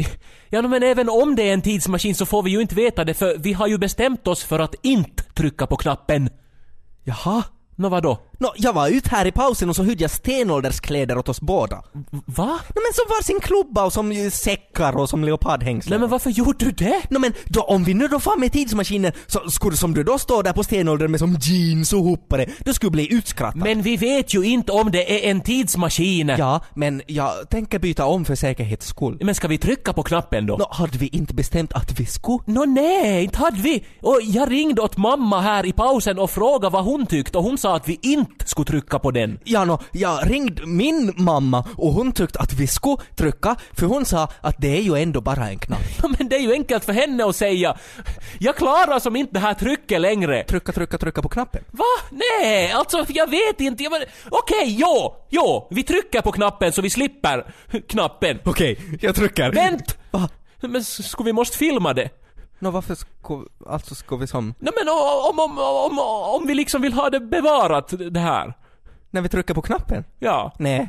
Ja, 0.49 0.63
men 0.63 0.83
även 0.83 1.09
om 1.09 1.37
det 1.37 1.49
är 1.49 1.53
en 1.53 1.63
tidsmaskin 1.63 2.15
så 2.15 2.27
får 2.27 2.43
vi 2.43 2.51
ju 2.51 2.61
inte 2.61 2.75
veta 2.75 3.05
det 3.05 3.15
för 3.15 3.39
vi 3.39 3.53
har 3.53 3.67
ju 3.67 3.79
bestämt 3.79 4.27
oss 4.27 4.45
för 4.45 4.59
att 4.59 4.75
inte 4.83 5.23
trycka 5.23 5.67
på 5.67 5.77
knappen. 5.77 6.31
Jaha? 7.05 7.43
Nå 7.77 7.89
vadå? 7.89 8.19
Nå, 8.43 8.53
jag 8.57 8.73
var 8.73 8.89
ute 8.89 9.11
här 9.11 9.27
i 9.27 9.33
pausen 9.33 9.69
och 9.69 9.77
så 9.77 9.83
hyrde 9.83 10.03
jag 10.05 10.11
stenålderskläder 10.11 11.19
åt 11.19 11.29
oss 11.29 11.41
båda. 11.41 11.77
Va? 12.27 12.61
Nå 12.75 12.81
men 12.85 12.93
som 12.95 13.05
var 13.09 13.23
sin 13.23 13.41
klubba 13.41 13.85
och 13.85 13.93
som 13.93 14.31
säckar 14.31 14.97
och 14.97 15.09
som 15.09 15.25
leopardhängslen. 15.25 15.91
Nej 15.91 16.01
men 16.01 16.09
varför 16.09 16.31
gjorde 16.31 16.65
du 16.65 16.71
det? 16.71 17.03
Nå 17.11 17.19
men 17.19 17.33
då, 17.45 17.61
om 17.61 17.85
vi 17.85 17.95
nu 17.95 18.09
då 18.09 18.21
far 18.21 18.37
med 18.37 18.53
tidsmaskinen 18.53 19.13
så 19.27 19.51
skulle 19.51 19.77
som 19.77 19.95
du 19.95 20.03
då 20.03 20.19
står 20.19 20.43
där 20.43 20.53
på 20.53 20.65
stenåldern 20.65 21.11
med 21.11 21.21
som 21.21 21.37
jeans 21.41 21.93
och 21.93 22.05
hoppare, 22.05 22.47
du 22.65 22.75
skulle 22.75 22.91
bli 22.91 23.13
utskrattad. 23.13 23.63
Men 23.63 23.83
vi 23.83 23.97
vet 23.97 24.35
ju 24.35 24.45
inte 24.45 24.73
om 24.73 24.91
det 24.91 25.27
är 25.27 25.31
en 25.31 25.41
tidsmaskin. 25.41 26.35
Ja, 26.39 26.61
men 26.75 27.03
jag 27.07 27.51
tänker 27.51 27.79
byta 27.79 28.07
om 28.07 28.25
för 28.25 28.35
säkerhets 28.35 28.87
skull. 28.87 29.19
Men 29.21 29.35
ska 29.35 29.49
vi 29.49 29.59
trycka 29.59 29.93
på 29.93 30.03
knappen 30.03 30.47
då? 30.47 30.57
Nå, 30.57 30.69
hade 30.71 30.99
vi 30.99 31.07
inte 31.07 31.35
bestämt 31.35 31.73
att 31.73 32.01
vi 32.01 32.07
skulle? 32.07 32.43
Nå 32.47 32.65
nej, 32.65 33.25
inte 33.25 33.39
hade 33.39 33.63
vi. 33.63 33.85
Och 34.01 34.21
jag 34.23 34.51
ringde 34.51 34.83
åt 34.83 34.97
mamma 34.97 35.41
här 35.41 35.67
i 35.67 35.73
pausen 35.73 36.19
och 36.19 36.31
frågade 36.31 36.73
vad 36.73 36.85
hon 36.85 37.07
tyckte 37.07 37.39
och 37.39 37.45
hon 37.45 37.59
sa 37.59 37.77
att 37.77 37.89
vi 37.89 37.99
inte 38.03 38.32
skulle 38.45 38.67
trycka 38.67 38.99
på 38.99 39.11
den. 39.11 39.39
Ja, 39.45 39.65
nå, 39.65 39.81
jag 39.93 40.31
ringde 40.31 40.67
min 40.67 41.13
mamma 41.17 41.65
och 41.77 41.93
hon 41.93 42.13
tyckte 42.13 42.39
att 42.39 42.53
vi 42.53 42.67
skulle 42.67 42.97
trycka 43.17 43.57
för 43.73 43.87
hon 43.87 44.05
sa 44.05 44.29
att 44.41 44.57
det 44.59 44.77
är 44.77 44.81
ju 44.81 44.97
ändå 45.03 45.21
bara 45.21 45.49
en 45.49 45.59
knapp. 45.59 45.81
Ja, 46.03 46.09
Men 46.19 46.29
det 46.29 46.37
är 46.37 46.41
ju 46.41 46.53
enkelt 46.53 46.85
för 46.85 46.93
henne 46.93 47.25
att 47.25 47.37
säga. 47.37 47.77
Jag 48.39 48.57
klarar 48.57 48.99
som 48.99 49.17
inte 49.17 49.33
det 49.33 49.41
här 49.41 49.55
trycket 49.55 50.01
längre. 50.01 50.45
Trycka, 50.45 50.73
trycka, 50.73 50.99
trycka 50.99 51.23
på 51.23 51.29
knappen. 51.29 51.65
Va? 51.71 51.85
Nej, 52.11 52.73
alltså 52.73 53.05
jag 53.09 53.31
vet 53.31 53.61
inte. 53.61 53.83
Jag. 53.83 53.93
Okej, 54.31 54.77
jo, 54.81 55.15
jo, 55.31 55.69
vi 55.71 55.83
trycker 55.83 56.21
på 56.21 56.33
knappen 56.33 56.73
så 56.73 56.83
vi 56.83 56.91
slipper 56.91 57.53
knappen. 57.89 58.39
Okej, 58.45 58.79
jag 59.01 59.15
trycker. 59.15 59.53
Vänt! 59.53 59.99
Va? 60.11 60.29
Men 60.61 60.85
skulle 60.85 61.27
vi 61.27 61.33
måste 61.33 61.59
filma 61.59 61.95
det? 61.95 62.22
Nå, 62.63 62.71
varför 62.71 62.95
ska, 62.95 63.45
alltså 63.67 63.95
ska 63.95 64.17
vi 64.17 64.27
som... 64.27 64.55
Nej 64.59 64.73
men 64.77 64.89
om, 64.89 65.39
om, 65.39 65.59
om, 65.59 65.99
om 66.35 66.47
vi 66.47 66.55
liksom 66.55 66.83
vill 66.83 66.93
ha 66.93 67.11
det 67.11 67.21
bevarat, 67.21 67.95
det 68.11 68.21
här. 68.21 68.55
När 69.11 69.21
vi 69.21 69.29
trycker 69.29 69.55
på 69.55 69.63
knappen? 69.63 70.05
Ja, 70.19 70.53
Nej. 70.59 70.89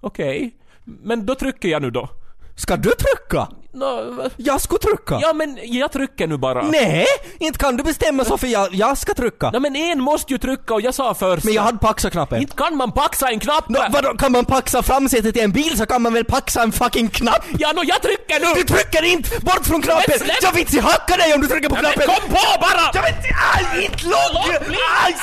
okej. 0.00 0.56
Men 0.84 1.26
då 1.26 1.34
trycker 1.34 1.68
jag 1.68 1.82
nu 1.82 1.90
då. 1.90 2.08
Ska 2.56 2.76
du 2.76 2.90
trycka? 2.90 3.48
Va- 3.74 4.30
Jag 4.36 4.60
ska 4.60 4.78
trycka? 4.78 5.18
ja 5.22 5.32
men 5.32 5.58
jag 5.62 5.92
trycker 5.92 6.26
nu 6.26 6.36
bara. 6.36 6.62
Nej! 6.62 7.06
Inte 7.38 7.58
kan 7.58 7.76
du 7.76 7.82
bestämma 7.84 8.24
så 8.24 8.38
för 8.38 8.46
jag, 8.46 8.74
jag 8.74 8.98
ska 8.98 9.14
trycka. 9.14 9.50
Nej 9.50 9.60
men 9.60 9.76
en 9.76 10.00
måste 10.00 10.32
ju 10.32 10.38
trycka 10.38 10.74
och 10.74 10.80
jag 10.80 10.94
sa 10.94 11.14
först. 11.14 11.44
Men 11.44 11.54
jag 11.54 11.62
hade 11.62 11.78
paxa-knappen. 11.78 12.40
Inte 12.40 12.56
kan 12.56 12.76
man 12.76 12.92
paxa 12.92 13.28
en 13.28 13.40
knapp! 13.40 13.68
Nå, 13.68 13.84
vadå, 13.90 14.14
kan 14.18 14.32
man 14.32 14.44
paxa 14.44 14.82
framsätet 14.82 15.36
i 15.36 15.40
en 15.40 15.52
bil 15.52 15.78
så 15.78 15.86
kan 15.86 16.02
man 16.02 16.14
väl 16.14 16.24
paxa 16.24 16.62
en 16.62 16.72
fucking 16.72 17.08
knapp? 17.08 17.44
Ja, 17.58 17.72
nå 17.74 17.82
jag 17.84 18.02
trycker 18.02 18.40
nu! 18.40 18.46
Du 18.54 18.62
trycker 18.74 19.04
inte! 19.04 19.40
Bort 19.40 19.66
från 19.66 19.82
knappen! 19.82 20.14
Men! 20.20 20.28
Jag 20.42 20.52
vill 20.52 20.60
inte 20.60 20.80
hacka 20.80 21.16
dig 21.16 21.34
om 21.34 21.40
du 21.40 21.46
trycker 21.46 21.68
på 21.68 21.74
men 21.74 21.84
knappen! 21.84 22.06
kom 22.06 22.28
på 22.30 22.60
bara! 22.60 22.90
Jag 22.94 23.02
vet 23.02 23.16
inte, 23.16 23.28
aj, 23.54 23.84
inte 23.84 24.04
långt! 24.04 24.46
Låt 24.52 24.66
bli! 24.66 24.76
Aj, 25.06 25.14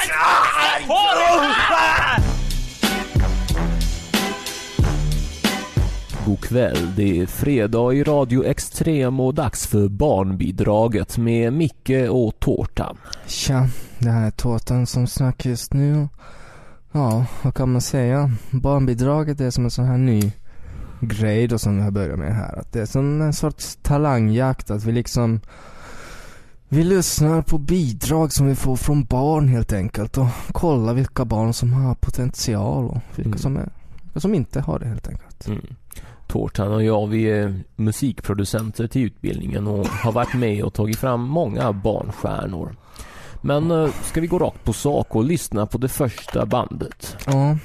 aj, 0.75 0.86
På 0.88 0.94
dig! 0.94 1.50
aj. 1.70 2.28
God 6.29 6.41
kväll, 6.41 6.95
det 6.95 7.19
är 7.19 7.25
fredag 7.25 7.93
i 7.93 8.03
Radio 8.03 8.45
Extrem 8.45 9.19
och 9.19 9.33
dags 9.33 9.67
för 9.67 9.88
barnbidraget 9.88 11.17
med 11.17 11.53
Micke 11.53 12.09
och 12.09 12.39
Tårtan. 12.39 12.98
Tja, 13.27 13.67
det 14.00 14.09
här 14.09 14.27
är 14.27 14.31
Tårtan 14.31 14.86
som 14.88 15.07
snackar 15.07 15.50
just 15.50 15.74
nu. 15.74 16.07
Ja, 16.91 17.25
vad 17.43 17.55
kan 17.55 17.71
man 17.71 17.81
säga? 17.81 18.31
Barnbidraget 18.51 19.41
är 19.41 19.50
som 19.50 19.63
en 19.63 19.71
sån 19.71 19.86
här 19.86 19.98
ny 19.98 20.31
grej 21.01 21.48
då 21.48 21.57
som 21.57 21.75
vi 21.77 21.81
har 21.83 21.91
börjat 21.91 22.19
med 22.19 22.36
här. 22.36 22.59
Att 22.59 22.74
det 22.74 22.81
är 22.81 22.86
som 22.86 23.21
en 23.21 23.33
sorts 23.33 23.77
talangjakt, 23.81 24.71
att 24.71 24.83
vi 24.83 24.91
liksom 24.91 25.39
Vi 26.67 26.83
lyssnar 26.83 27.41
på 27.41 27.57
bidrag 27.57 28.33
som 28.33 28.48
vi 28.48 28.55
får 28.55 28.75
från 28.75 29.03
barn 29.05 29.48
helt 29.48 29.74
enkelt 29.74 30.17
och 30.17 30.27
kollar 30.51 30.93
vilka 30.93 31.25
barn 31.25 31.53
som 31.53 31.74
har 31.74 31.95
potential 31.95 32.86
och 32.86 33.01
vilka, 33.15 33.27
Mm. 33.29 33.39
som, 33.39 33.57
är, 33.57 33.69
vilka 34.03 34.19
som 34.19 34.33
inte 34.36 34.62
har 34.62 34.79
det 34.79 34.88
helt 34.88 35.07
enkelt. 35.07 35.48
Mm. 35.48 35.62
Tårtan 36.29 36.74
och 36.74 36.83
jag 36.83 37.07
vi 37.07 37.24
är 37.24 37.59
musikproducenter 37.75 38.88
till 38.88 39.01
utbildningen 39.01 39.67
och 39.67 39.88
har 39.88 40.12
varit 40.12 40.33
med 40.33 40.63
och 40.63 40.74
tagit 40.74 40.98
fram 40.98 41.21
många 41.21 41.74
barnstjärnor. 41.74 42.75
Men 43.41 43.71
eh, 43.71 43.89
ska 44.03 44.21
vi 44.21 44.27
gå 44.27 44.39
rakt 44.39 44.63
på 44.63 44.74
sak 44.74 45.15
och 45.15 45.24
lyssna 45.24 45.65
på 45.65 45.77
det 45.77 45.89
första 45.89 46.45
bandet? 46.45 47.17
Ja, 47.25 47.57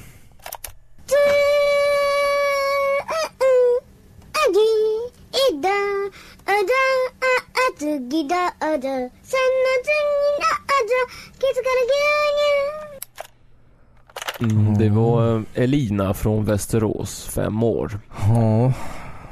Mm, 14.50 14.78
det 14.78 14.88
var 14.88 15.36
eh, 15.36 15.42
Elina 15.54 16.14
från 16.14 16.44
Västerås, 16.44 17.26
fem 17.34 17.62
år. 17.62 17.98
ja. 18.28 18.72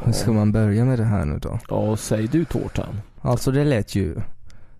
Hur 0.05 0.13
ska 0.13 0.33
man 0.33 0.53
börja 0.53 0.85
med 0.85 0.99
det 0.99 1.05
här 1.05 1.25
nu 1.25 1.39
då? 1.39 1.59
Ja, 1.69 1.97
säg 1.97 2.27
du 2.27 2.45
Tårtan. 2.45 3.01
Alltså 3.21 3.51
det 3.51 3.65
lät 3.65 3.95
ju, 3.95 4.15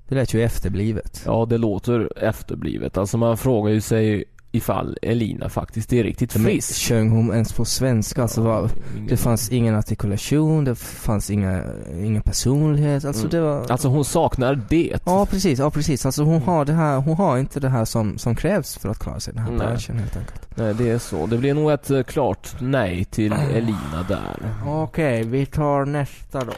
det 0.09 0.15
lät 0.15 0.35
ju 0.35 0.43
efterblivet. 0.43 1.23
Ja, 1.27 1.47
det 1.51 1.59
låter 1.59 2.25
efterblivet. 2.25 2.99
Alltså 2.99 3.19
man 3.19 3.37
frågar 3.37 3.73
ju 3.73 3.81
sig 3.81 4.25
ifall 4.55 4.99
Elina 5.03 5.49
faktiskt 5.49 5.93
är 5.93 6.03
riktigt 6.03 6.33
frisk. 6.33 6.89
sjöng 6.89 7.11
hon 7.11 7.33
ens 7.33 7.53
på 7.53 7.65
svenska? 7.65 8.23
Alltså 8.23 8.69
Ingen- 8.97 9.07
det 9.09 9.17
fanns 9.17 9.51
ingen 9.51 9.75
artikulation, 9.75 10.65
det 10.65 10.75
fanns 10.75 11.31
inga, 11.31 11.63
ingen 12.03 12.23
personlighet. 12.23 13.05
Alltså 13.05 13.21
Mm. 13.23 13.31
det 13.31 13.41
var... 13.41 13.71
Alltså 13.71 13.89
hon 13.89 14.05
saknar 14.05 14.63
det. 14.69 14.99
Ja 15.07 15.27
precis, 15.27 15.59
ja 15.59 15.71
precis. 15.71 16.07
Alltså 16.07 16.23
hon 16.23 16.35
Mm. 16.35 16.49
har 16.49 16.65
det 16.65 16.73
här, 16.73 16.97
hon 16.97 17.17
har 17.17 17.39
inte 17.39 17.61
det 17.61 17.69
här 17.69 17.85
som, 17.85 18.19
som 18.19 18.35
krävs 18.37 18.77
för 18.77 18.89
att 18.89 18.99
klara 18.99 19.21
sig 19.21 19.33
i 19.33 19.37
den 19.37 19.45
här 19.45 19.51
Nej. 19.53 19.67
branschen 19.67 19.99
helt 19.99 20.17
enkelt. 20.17 20.57
Nej, 20.57 20.75
det 20.75 20.91
är 20.91 20.99
så. 20.99 21.27
Det 21.27 21.39
blir 21.39 21.55
nog 21.55 21.71
ett 21.71 21.91
eh, 21.91 22.03
klart 22.03 22.49
nej 22.61 23.05
till 23.05 23.33
Elina 23.33 24.05
där. 24.09 24.53
Okej, 24.67 25.25
vi 25.25 25.47
tar 25.47 25.85
nästa 25.85 26.45
då. 26.45 26.53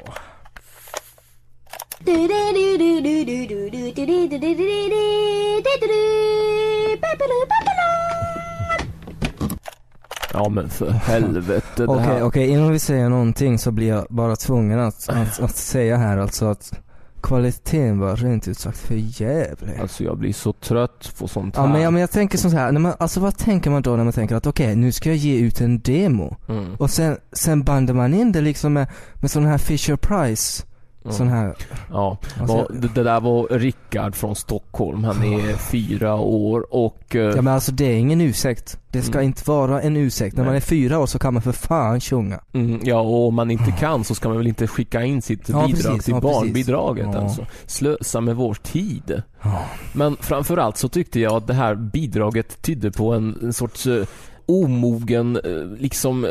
Ja 10.34 10.48
men 10.48 10.68
för 10.68 10.90
helvete. 10.90 11.64
det 11.76 11.86
Okej, 11.86 12.22
okej, 12.22 12.48
innan 12.48 12.72
vi 12.72 12.78
säger 12.78 13.08
någonting 13.08 13.58
så 13.58 13.70
blir 13.70 13.88
jag 13.88 14.06
bara 14.10 14.36
tvungen 14.36 14.80
att, 14.80 15.08
att, 15.08 15.40
att 15.40 15.56
säga 15.56 15.96
här 15.96 16.18
alltså 16.18 16.46
att 16.46 16.80
kvaliteten 17.22 17.98
var 17.98 18.16
rent 18.16 18.48
ut 18.48 18.58
sagt 18.58 18.78
för 18.78 18.94
jävlig. 18.94 19.78
Alltså 19.80 20.04
jag 20.04 20.18
blir 20.18 20.32
så 20.32 20.52
trött 20.52 21.14
på 21.18 21.28
sånt 21.28 21.56
här. 21.56 21.62
Ja 21.64 21.72
men, 21.72 21.82
ja 21.82 21.90
men 21.90 22.00
jag 22.00 22.10
tänker 22.10 22.38
så 22.38 22.48
här, 22.48 22.72
när 22.72 22.80
man, 22.80 22.94
alltså 22.98 23.20
vad 23.20 23.36
tänker 23.36 23.70
man 23.70 23.82
då 23.82 23.96
när 23.96 24.04
man 24.04 24.12
tänker 24.12 24.36
att 24.36 24.46
okej, 24.46 24.76
nu 24.76 24.92
ska 24.92 25.08
jag 25.08 25.16
ge 25.16 25.38
ut 25.38 25.60
en 25.60 25.80
demo. 25.80 26.36
Mm. 26.48 26.74
Och 26.74 26.90
sen, 26.90 27.16
sen 27.32 27.62
bandar 27.62 27.94
man 27.94 28.14
in 28.14 28.32
det 28.32 28.40
liksom 28.40 28.72
med, 28.72 28.86
med 29.14 29.30
sån 29.30 29.44
här 29.44 29.58
Fisher 29.58 29.96
Price, 29.96 30.64
Mm. 31.04 31.16
sån 31.16 31.28
här, 31.28 31.54
Ja, 31.90 32.18
alltså, 32.40 32.66
det, 32.72 33.02
där 33.02 33.20
var 33.20 33.58
Rickard 33.58 34.14
från 34.14 34.36
Stockholm. 34.36 35.04
Han 35.04 35.22
är 35.24 35.56
fyra 35.56 36.14
år 36.14 36.66
och... 36.74 37.16
eh, 37.16 37.22
ja 37.22 37.42
men 37.42 37.54
alltså 37.54 37.72
det 37.72 37.84
är 37.84 37.96
ingen 37.96 38.20
ursäkt. 38.20 38.78
Det 38.90 39.02
ska 39.02 39.12
Mm. 39.18 39.26
inte 39.26 39.42
vara 39.50 39.82
en 39.82 39.96
ursäkt. 39.96 40.36
När 40.36 40.42
Nej. 40.44 40.48
man 40.48 40.56
är 40.56 40.60
fyra 40.60 40.98
år 40.98 41.06
så 41.06 41.18
kan 41.18 41.34
man 41.34 41.42
för 41.42 41.52
fan 41.52 42.00
sjunga. 42.00 42.40
mm, 42.52 42.80
ja, 42.82 43.00
och 43.00 43.28
om 43.28 43.34
man 43.34 43.50
inte 43.50 43.70
kan 43.72 44.04
så 44.04 44.14
ska 44.14 44.28
man 44.28 44.38
väl 44.38 44.46
inte 44.46 44.66
skicka 44.66 45.02
in 45.04 45.22
sitt 45.22 45.48
Ja, 45.48 45.66
bidrag 45.66 45.82
precis, 45.92 46.04
till 46.04 46.14
ja, 46.14 46.20
barnbidraget 46.20 47.08
Ja. 47.12 47.18
alltså. 47.20 47.46
Slösa 47.66 48.20
med 48.20 48.36
vår 48.36 48.54
tid. 48.54 49.22
Ja. 49.42 49.62
Men 49.92 50.16
framförallt 50.20 50.76
så 50.76 50.88
tyckte 50.88 51.20
jag 51.20 51.32
att 51.32 51.46
det 51.46 51.54
här 51.54 51.74
bidraget 51.74 52.62
tydde 52.62 52.90
på 52.92 53.12
en, 53.12 53.38
en 53.42 53.52
sorts 53.52 53.86
eh, 53.86 54.04
omogen, 54.46 55.36
eh, 55.36 55.66
liksom... 55.78 56.26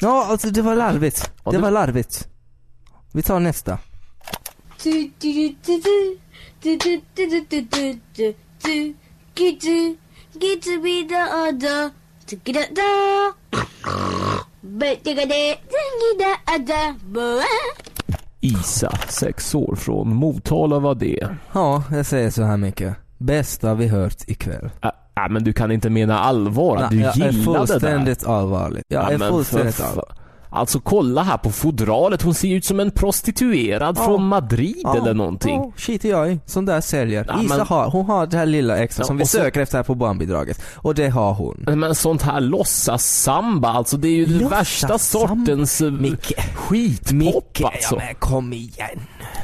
Ja, 0.00 0.26
alltså 0.30 0.50
det 0.50 0.62
var 0.62 0.76
larvigt. 0.76 1.30
Ja, 1.44 1.50
det 1.50 1.56
det- 1.56 1.62
var 1.62 1.70
larvigt. 1.70 2.28
Vi 3.12 3.22
tar 3.22 3.40
nästa. 3.40 3.78
Get 10.40 10.62
to 10.62 10.82
be 10.82 11.02
the 11.08 11.22
other. 11.32 11.90
Isa, 18.40 18.90
sex 19.08 19.54
år 19.54 19.74
från 19.76 20.14
Motala 20.14 20.78
var 20.78 20.94
det. 20.94 21.28
Ja, 21.52 21.82
jag 21.92 22.06
säger 22.06 22.30
så 22.30 22.42
här 22.42 22.56
mycket. 22.56 22.96
Bästa 23.18 23.74
vi 23.74 23.88
hört 23.88 24.28
ikväll. 24.28 24.70
Äh, 24.82 24.90
äh, 25.24 25.30
men 25.30 25.44
du 25.44 25.52
kan 25.52 25.70
inte 25.72 25.90
mena 25.90 26.18
allvar 26.18 26.76
att 26.76 26.90
du 26.90 27.00
jag 27.00 27.08
är 27.08 27.14
gillade 27.14 27.32
det 27.32 27.38
där? 27.38 27.66
fullständigt 27.66 28.26
allvarlig. 28.26 28.82
Jag 28.88 29.02
Ja, 29.02 29.10
är 29.10 29.18
fullständigt 29.18 29.80
allvarlig. 29.80 30.14
Alltså 30.50 30.80
kolla 30.80 31.22
här 31.22 31.36
på 31.36 31.50
fodralet, 31.50 32.22
hon 32.22 32.34
ser 32.34 32.54
ut 32.56 32.64
som 32.64 32.80
en 32.80 32.90
prostituerad 32.90 33.96
Ja. 33.98 34.04
från 34.04 34.28
Madrid 34.28 34.80
Ja, 34.82 34.96
eller 34.96 35.14
någonting. 35.14 35.56
Ja, 35.56 35.72
skiter 35.76 36.08
jag. 36.08 36.38
Sån 36.46 36.64
där 36.64 36.80
säljer. 36.80 37.24
Ja, 37.28 37.42
Isa 37.42 37.56
men- 37.56 37.66
har, 37.66 37.90
hon 37.90 38.06
har 38.06 38.26
det 38.26 38.36
här 38.36 38.46
lilla 38.46 38.76
extra 38.78 39.04
som 39.04 39.16
vi 39.16 39.24
så- 39.26 39.38
söker 39.38 39.60
efter 39.60 39.78
här 39.78 39.82
på 39.82 39.94
barnbidraget. 39.94 40.62
Och 40.76 40.94
det 40.94 41.08
har 41.08 41.34
hon. 41.34 41.64
Men 41.76 41.94
sånt 41.94 42.22
här 42.22 42.40
låtsas-samba, 42.40 43.68
alltså 43.68 43.96
det 43.96 44.08
är 44.08 44.12
ju 44.16 44.26
den 44.26 44.48
värsta 44.48 44.98
sortens 44.98 45.80
eh, 45.80 45.90
Micke. 45.90 46.32
skitpop 46.54 47.12
Micke, 47.14 47.60
alltså. 47.64 47.94
ja 47.94 48.02
men 48.06 48.14
kom 48.14 48.52
igen. 48.52 49.00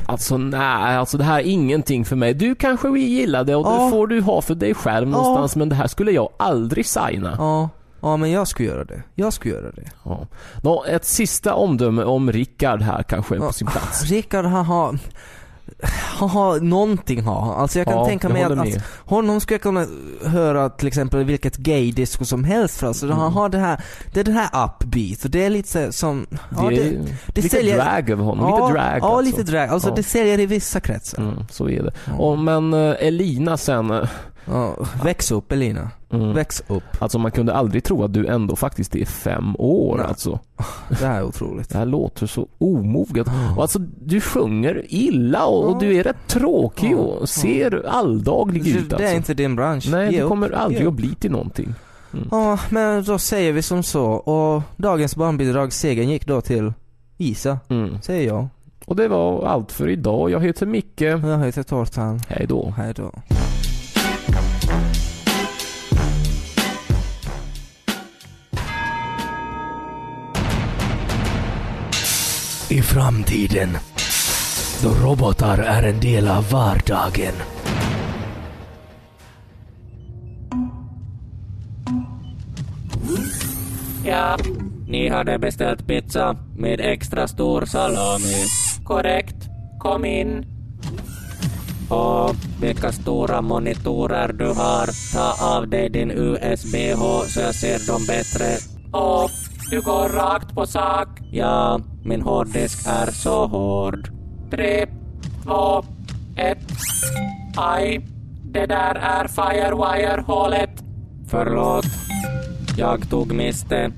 Alltså 0.07 0.37
nej, 0.39 0.97
alltså 0.97 1.19
det 1.19 1.25
här 1.25 1.39
är 1.41 1.45
ingenting 1.45 2.05
för 2.05 2.17
mig. 2.17 2.35
Du 2.35 2.55
kanske 2.55 2.89
vill 2.91 3.09
gilla 3.09 3.45
det 3.45 3.55
och 3.57 3.65
det 3.65 3.91
får 3.91 4.07
du 4.07 4.21
ha 4.21 4.43
för 4.43 4.55
dig 4.55 4.75
själv 4.75 5.09
någonstans 5.09 5.57
men 5.57 5.69
det 5.69 5.75
här 5.75 5.87
skulle 5.87 6.11
jag 6.13 6.29
aldrig 6.37 6.87
signa. 6.87 7.37
Ja, 8.03 8.11
ja 8.11 8.17
men 8.17 8.31
jag 8.31 8.49
skulle 8.49 8.69
göra 8.69 8.85
det. 8.85 9.03
Jag 9.15 9.33
skulle 9.33 9.55
göra 9.55 9.71
det. 9.73 9.85
Ja. 10.05 10.27
Nå, 10.63 10.85
ett 10.85 11.05
sista 11.05 11.55
omdöme 11.55 12.03
om 12.05 12.33
Rickard 12.33 12.83
här 12.83 13.03
kanske 13.03 13.35
är 13.37 13.39
på 13.39 13.53
sin 13.53 13.67
plats. 13.67 14.03
Rickard 14.11 14.45
han 14.45 14.65
har, 14.65 14.99
han 16.19 16.29
har 16.31 16.61
någonting 16.61 17.23
har. 17.23 17.55
Alltså 17.55 17.79
jag 17.79 17.87
kan 17.89 17.97
Ja, 17.97 18.07
tänka 18.07 18.29
mig 18.29 18.43
att, 18.43 18.57
med. 18.59 18.83
honom 18.99 19.41
skulle 19.41 19.55
jag 19.55 19.63
kunna 19.63 19.87
höra 20.25 20.69
till 20.71 20.89
exempel 20.89 21.25
vilket 21.25 21.57
gaydisco 21.57 22.25
som 22.25 22.45
helst 22.45 22.79
för 22.79 22.87
alltså 22.87 23.11
han 23.11 23.33
har 23.33 23.49
det 23.49 23.59
här, 23.59 23.81
det 24.13 24.21
är 24.21 24.25
det 24.25 24.33
här 24.33 24.65
upbeat 24.67 25.25
och 25.25 25.31
det 25.31 25.45
är 25.45 25.51
lite 25.51 25.93
som, 25.93 26.27
ja, 26.31 26.69
det 26.69 26.77
är 26.77 26.85
det, 26.91 26.99
det 27.27 27.43
lite 27.43 27.57
säljer- 27.57 27.77
drag 27.77 28.11
över 28.11 28.25
honom, 28.25 28.49
ja, 28.51 28.67
lite 28.69 28.79
drag 28.79 28.99
Ja, 29.01 29.17
alltså. 29.17 29.39
lite 29.39 29.51
drag. 29.53 29.69
Alltså 29.69 29.89
Ja. 29.89 29.95
det 29.95 30.03
säljer 30.03 30.41
i 30.41 30.47
vissa 30.47 30.81
kretsar. 30.81 31.23
Mm, 31.23 31.45
så 31.51 31.69
är 31.69 31.83
det. 31.83 31.93
Och, 32.19 32.39
men 32.39 32.75
eh, 32.75 32.95
Elina 32.99 33.57
sen, 33.57 33.91
eh, 33.91 34.09
Ja, 34.45 34.77
väx 35.05 35.31
upp 35.31 35.53
Elina. 35.53 35.91
Mm, 36.13 36.33
Väx 36.33 36.63
upp. 36.69 36.83
alltså 36.99 37.19
man 37.19 37.31
kunde 37.31 37.55
aldrig 37.55 37.85
tro 37.85 38.05
att 38.05 38.13
du 38.13 38.27
ändå 38.27 38.57
faktiskt 38.57 38.97
är 38.97 39.05
fem 39.05 39.57
år 39.59 39.97
Nej. 39.97 40.07
alltså. 40.07 40.39
Det 40.89 41.07
här 41.07 41.19
är 41.19 41.25
otroligt. 41.25 41.69
Det 41.69 41.79
här 41.79 41.87
låter 41.87 42.27
så 42.27 42.49
omoget. 42.59 43.27
Och 43.57 43.63
alltså 43.63 43.79
du 44.05 44.21
sjunger 44.21 44.83
illa 44.89 45.45
och, 45.47 45.65
och 45.73 45.81
du 45.81 45.97
är 45.97 46.03
rätt 46.05 46.27
tråkig 46.27 46.97
och 46.97 47.29
ser 47.29 47.87
alldaglig 47.89 48.69
ut 48.69 48.89
Det 48.91 48.95
alltså. 48.97 49.09
är 49.09 49.17
inte 49.17 49.35
din 49.35 49.57
bransch. 49.57 49.89
Nej, 49.91 50.13
Ge 50.13 50.17
du 50.19 50.23
upp. 50.23 50.29
kommer 50.29 50.51
aldrig 50.51 50.83
Ge 50.83 50.89
att 50.89 50.95
bli 50.95 51.15
till 51.15 51.31
någonting. 51.33 51.75
Ja, 52.31 52.59
men 52.71 53.05
då 53.05 53.19
säger 53.19 53.53
vi 53.53 53.63
som 53.63 53.83
så. 53.83 54.05
Och 54.07 54.63
dagens 54.77 55.17
barnbidrag, 55.17 55.73
segern 55.73 56.09
gick 56.09 56.27
då 56.27 56.41
till 56.41 56.73
Isa, 57.19 57.59
Mm. 57.69 58.03
säger 58.03 58.27
jag. 58.29 58.49
Och 58.87 58.97
det 58.97 59.09
var 59.09 59.47
allt 59.47 59.73
för 59.73 59.89
idag. 59.89 60.31
Jag 60.31 60.41
heter 60.41 60.67
Micke. 60.67 61.01
Jag 61.01 61.45
heter 61.45 61.63
Tortan. 61.63 62.21
Hej 62.29 62.47
då. 62.49 62.75
Hej 62.77 62.93
då. 62.97 63.11
I 72.73 72.83
framtiden, 72.83 73.79
då 74.83 74.89
robotar 74.89 75.59
är 75.59 75.83
en 75.83 76.01
del 76.01 76.29
av 76.29 76.51
vardagen. 76.51 77.35
Ja, 84.05 84.37
ni 84.87 85.09
hade 85.09 85.39
beställt 85.39 85.87
pizza 85.87 86.37
med 86.57 86.81
extra 86.81 87.29
stor 87.29 87.65
salami. 87.65 88.47
Korrekt. 88.85 89.37
Kom 89.79 90.05
in. 90.05 90.45
Och 91.89 92.37
vilka 92.61 92.93
stora 92.93 93.41
monitorer 93.43 94.33
du 94.33 94.47
har. 94.47 95.13
Ta 95.13 95.57
av 95.57 95.69
dig 95.69 95.91
din 95.91 96.11
USB-H 96.11 97.25
så 97.27 97.41
jag 97.41 97.55
ser 97.55 97.87
dem 97.87 98.07
bättre. 98.07 98.57
Och 98.93 99.31
du 99.73 99.81
går 99.81 100.09
rakt 100.09 100.55
på 100.55 100.67
sak. 100.67 101.09
Ja, 101.31 101.81
min 102.05 102.23
hårddisk 102.23 102.87
är 102.87 103.11
så 103.11 103.47
hård. 103.47 104.09
Tre, 104.51 104.87
två, 105.45 105.85
ett. 106.37 106.59
Aj, 107.57 108.01
det 108.45 108.67
där 108.67 108.95
är 108.95 109.29
Firewire-hålet. 109.29 110.71
Förlåt. 111.29 111.85
Jag 112.77 113.11
tog 113.11 113.33
miste. 113.33 113.93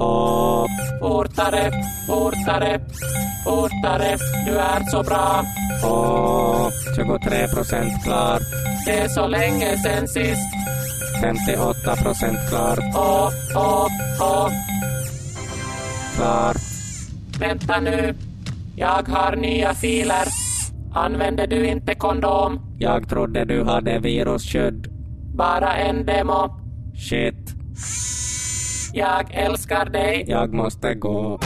Åh, 0.00 0.66
fortare, 1.00 1.72
fortare, 2.08 2.80
fortare. 3.44 4.18
Du 4.46 4.58
är 4.58 4.90
så 4.90 5.02
bra. 5.02 5.44
Åh, 5.84 6.68
23 6.96 7.48
procent 7.48 8.04
klar. 8.04 8.38
Det 8.86 8.98
är 8.98 9.08
så 9.08 9.26
länge 9.26 9.78
sen 9.78 10.08
sist. 10.08 10.54
58 11.20 11.96
procent 11.96 12.38
klar. 12.48 12.78
Åh, 12.94 13.30
åh, 13.56 13.88
åh. 14.20 14.50
Klar. 16.16 16.56
Vänta 17.40 17.80
nu. 17.80 18.14
Jag 18.76 19.08
har 19.08 19.36
nya 19.36 19.74
filer. 19.74 20.28
Använder 20.94 21.46
du 21.46 21.66
inte 21.66 21.94
kondom? 21.94 22.60
Jag 22.78 23.08
trodde 23.08 23.44
du 23.44 23.64
hade 23.64 23.98
virusskydd. 23.98 24.86
Bara 25.36 25.76
en 25.76 26.06
demo. 26.06 26.50
Shit. 26.94 27.54
Jag 28.92 29.34
älskar 29.34 29.84
dig. 29.84 30.24
Jag 30.26 30.52
måste 30.54 30.94
gå. 30.94 31.38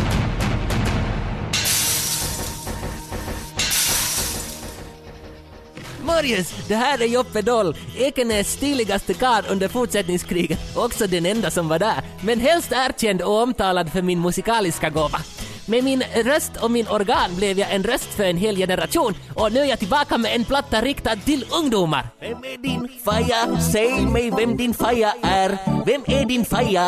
Morjens, 6.08 6.54
det 6.68 6.74
här 6.74 7.02
är 7.02 7.06
Joppe 7.06 7.42
Doll, 7.42 7.76
Ekenäs 7.98 8.52
stiligaste 8.52 9.14
karl 9.14 9.44
under 9.48 9.68
fortsättningskriget, 9.68 10.76
också 10.76 11.06
den 11.06 11.26
enda 11.26 11.50
som 11.50 11.68
var 11.68 11.78
där, 11.78 12.02
men 12.22 12.40
helst 12.40 12.72
erkänd 12.72 13.22
och 13.22 13.42
omtalad 13.42 13.92
för 13.92 14.02
min 14.02 14.20
musikaliska 14.20 14.90
gåva. 14.90 15.18
Med 15.66 15.84
min 15.84 16.02
röst 16.24 16.52
och 16.62 16.70
min 16.70 16.88
organ 16.88 17.36
blev 17.36 17.58
jag 17.58 17.74
en 17.74 17.82
röst 17.82 18.14
för 18.14 18.24
en 18.24 18.36
hel 18.36 18.56
generation 18.56 19.14
och 19.34 19.52
nu 19.52 19.60
är 19.60 19.64
jag 19.64 19.78
tillbaka 19.78 20.18
med 20.18 20.34
en 20.34 20.44
platta 20.44 20.80
riktad 20.80 21.16
till 21.16 21.44
ungdomar. 21.62 22.08
Vem 22.20 22.38
är 22.38 22.62
din 22.62 22.88
faja? 23.04 23.60
Säg 23.72 24.06
mig 24.06 24.30
vem 24.36 24.56
din 24.56 24.74
faja 24.74 25.14
är. 25.22 25.58
Vem 25.86 26.02
är 26.06 26.24
din 26.24 26.44
faja, 26.44 26.84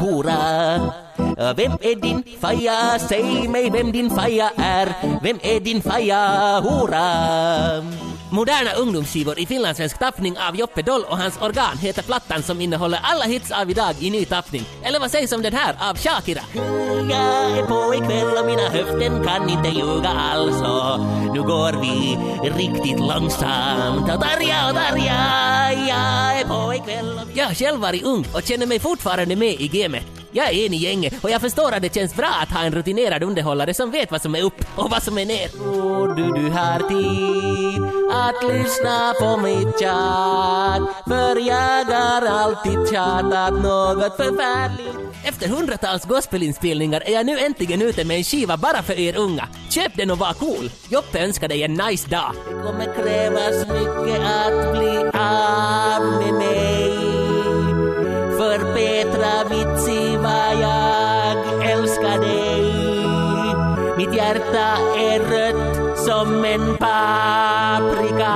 hora? 0.00 0.36
Vem 1.56 1.72
är 1.72 2.00
din 2.00 2.22
faja? 2.40 2.98
Säg 3.08 3.48
mig 3.48 3.70
vem 3.70 3.92
din 3.92 4.10
faja 4.10 4.50
är. 4.56 4.92
Vem 5.22 5.38
är 5.42 5.60
din 5.60 5.82
faja, 5.82 6.60
hora? 6.60 8.11
Moderna 8.32 8.72
ungdomsskivor 8.72 9.38
i 9.38 9.46
finlandssvensk 9.46 9.98
tappning 9.98 10.38
av 10.48 10.56
Joppe 10.56 10.82
Doll 10.82 11.04
och 11.04 11.18
hans 11.18 11.38
organ 11.40 11.78
heter 11.78 12.02
plattan 12.02 12.42
som 12.42 12.60
innehåller 12.60 12.98
alla 13.02 13.24
hits 13.24 13.50
av 13.50 13.70
idag 13.70 13.94
i 14.00 14.10
ny 14.10 14.24
tappning. 14.24 14.64
Eller 14.82 15.00
vad 15.00 15.10
sägs 15.10 15.32
om 15.32 15.42
den 15.42 15.52
här 15.52 15.76
av 15.90 15.96
Shakira? 15.96 16.40
Jag 17.10 17.58
är 17.58 17.66
på 17.66 17.94
ikväll 17.94 18.38
och 18.38 18.46
mina 18.46 18.68
höften 18.68 19.24
kan 19.24 19.48
inte 19.48 19.68
ljuga 19.68 20.08
alls 20.08 20.56
nu 21.34 21.42
går 21.42 21.72
vi 21.80 22.18
riktigt 22.48 23.00
långsamt 23.00 24.12
och 24.12 24.20
Darja 24.20 24.68
och 24.68 24.74
Darja, 24.74 25.72
jag 25.72 26.40
är 26.40 26.44
på 26.44 26.74
ikväll 26.74 27.18
och... 27.18 27.28
Jag 27.34 27.56
själv 27.56 27.80
varit 27.80 28.02
ung 28.02 28.26
och 28.34 28.42
känner 28.42 28.66
mig 28.66 28.80
fortfarande 28.80 29.36
med 29.36 29.60
i 29.60 29.68
gamet. 29.68 30.21
Jag 30.34 30.48
är 30.48 30.66
en 30.66 30.74
i 30.74 30.76
gänget 30.76 31.24
och 31.24 31.30
jag 31.30 31.40
förstår 31.40 31.72
att 31.72 31.82
det 31.82 31.94
känns 31.94 32.14
bra 32.14 32.30
att 32.42 32.50
ha 32.50 32.64
en 32.64 32.72
rutinerad 32.72 33.22
underhållare 33.22 33.74
som 33.74 33.90
vet 33.90 34.10
vad 34.10 34.22
som 34.22 34.34
är 34.34 34.42
upp 34.42 34.64
och 34.76 34.90
vad 34.90 35.02
som 35.02 35.18
är 35.18 35.26
ner. 35.26 35.48
Tror 35.48 36.14
du 36.14 36.42
du 36.42 36.50
har 36.50 36.78
tid 36.88 37.82
att 38.12 38.54
lyssna 38.54 39.14
på 39.20 39.36
mitt 39.36 39.80
tjat? 39.80 40.82
För 41.08 41.48
jag 41.48 41.84
har 41.84 42.26
alltid 42.26 42.78
tjatat 42.90 43.52
något 43.52 44.16
förfärligt. 44.16 45.02
Efter 45.24 45.48
hundratals 45.48 46.04
gospelinspelningar 46.04 47.02
är 47.06 47.12
jag 47.12 47.26
nu 47.26 47.38
äntligen 47.38 47.82
ute 47.82 48.04
med 48.04 48.16
en 48.16 48.24
skiva 48.24 48.56
bara 48.56 48.82
för 48.82 48.98
er 48.98 49.16
unga. 49.16 49.48
Köp 49.70 49.96
den 49.96 50.10
och 50.10 50.18
var 50.18 50.32
cool. 50.32 50.70
Joppe 50.88 51.24
önskar 51.24 51.48
dig 51.48 51.62
en 51.62 51.74
nice 51.74 52.08
dag. 52.08 52.32
Det 52.48 52.62
kommer 52.62 52.94
krävas 52.94 53.66
mycket 53.66 54.20
att 54.26 54.72
bli 54.72 55.20
av 55.20 56.02
med 56.22 56.34
mig. 56.34 57.12
För 58.38 58.74
Petra 58.74 59.44
Vitsi 59.48 60.16
Mitt 64.02 64.14
hjärta 64.14 64.76
är 64.98 65.20
rött 65.20 65.98
som 65.98 66.44
en 66.44 66.76
paprika 66.76 68.34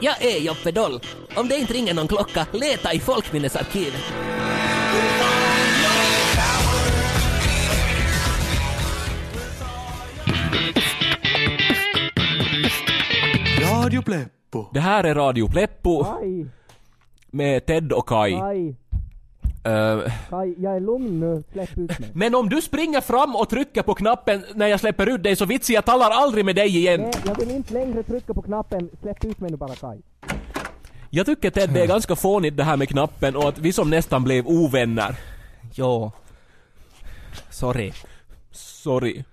Jag 0.00 0.24
är 0.24 0.40
Joppe 0.40 0.70
Doll. 0.72 1.00
Om 1.36 1.48
det 1.48 1.56
inte 1.56 1.72
ringer 1.72 1.94
någon 1.94 2.08
klocka, 2.08 2.46
leta 2.52 2.92
i 2.92 3.00
folkminnesarkivet. 3.00 4.02
Radio 13.62 14.02
Pleppo. 14.02 14.66
Det 14.72 14.80
här 14.80 15.04
är 15.04 15.14
Radio 15.14 15.48
Pleppo 15.48 16.06
med 17.30 17.66
Ted 17.66 17.92
och 17.92 18.08
Kai. 18.08 18.32
Kaj, 18.32 18.76
Eh, 19.64 20.12
Kaj, 20.30 20.54
jag 20.58 20.76
är 20.76 20.80
lugn 20.80 21.20
nu. 21.20 21.42
Släpp 21.52 21.78
ut 21.78 21.98
mig. 21.98 22.10
men 22.14 22.34
om 22.34 22.48
du 22.48 22.62
springer 22.62 23.00
fram 23.00 23.36
och 23.36 23.48
trycker 23.48 23.82
på 23.82 23.94
knappen 23.94 24.44
när 24.54 24.66
jag 24.66 24.80
släpper 24.80 25.08
ut 25.08 25.22
dig 25.22 25.36
så 25.36 25.44
vits 25.44 25.70
jag 25.70 25.84
talar 25.84 26.10
aldrig 26.10 26.44
med 26.44 26.56
dig 26.56 26.76
igen. 26.76 27.10
jag 27.26 27.38
vill 27.38 27.50
inte 27.50 27.74
längre 27.74 28.02
trycka 28.02 28.34
på 28.34 28.42
knappen. 28.42 28.90
Släpp 29.00 29.24
ut 29.24 29.40
mig 29.40 29.50
nu 29.50 29.56
bara 29.56 29.74
Kaj. 29.74 30.00
Jag 31.10 31.26
tycker 31.26 31.50
Ted 31.50 31.70
det 31.70 31.80
är 31.80 31.86
ganska 31.86 32.16
fånigt 32.16 32.56
det 32.56 32.64
här 32.64 32.76
med 32.76 32.88
knappen 32.88 33.36
och 33.36 33.48
att 33.48 33.58
vi 33.58 33.72
som 33.72 33.90
nästan 33.90 34.24
blev 34.24 34.46
ovänner. 34.46 35.16
Jo. 35.74 36.12
Sorry. 37.50 37.92
Sorry. 38.52 39.24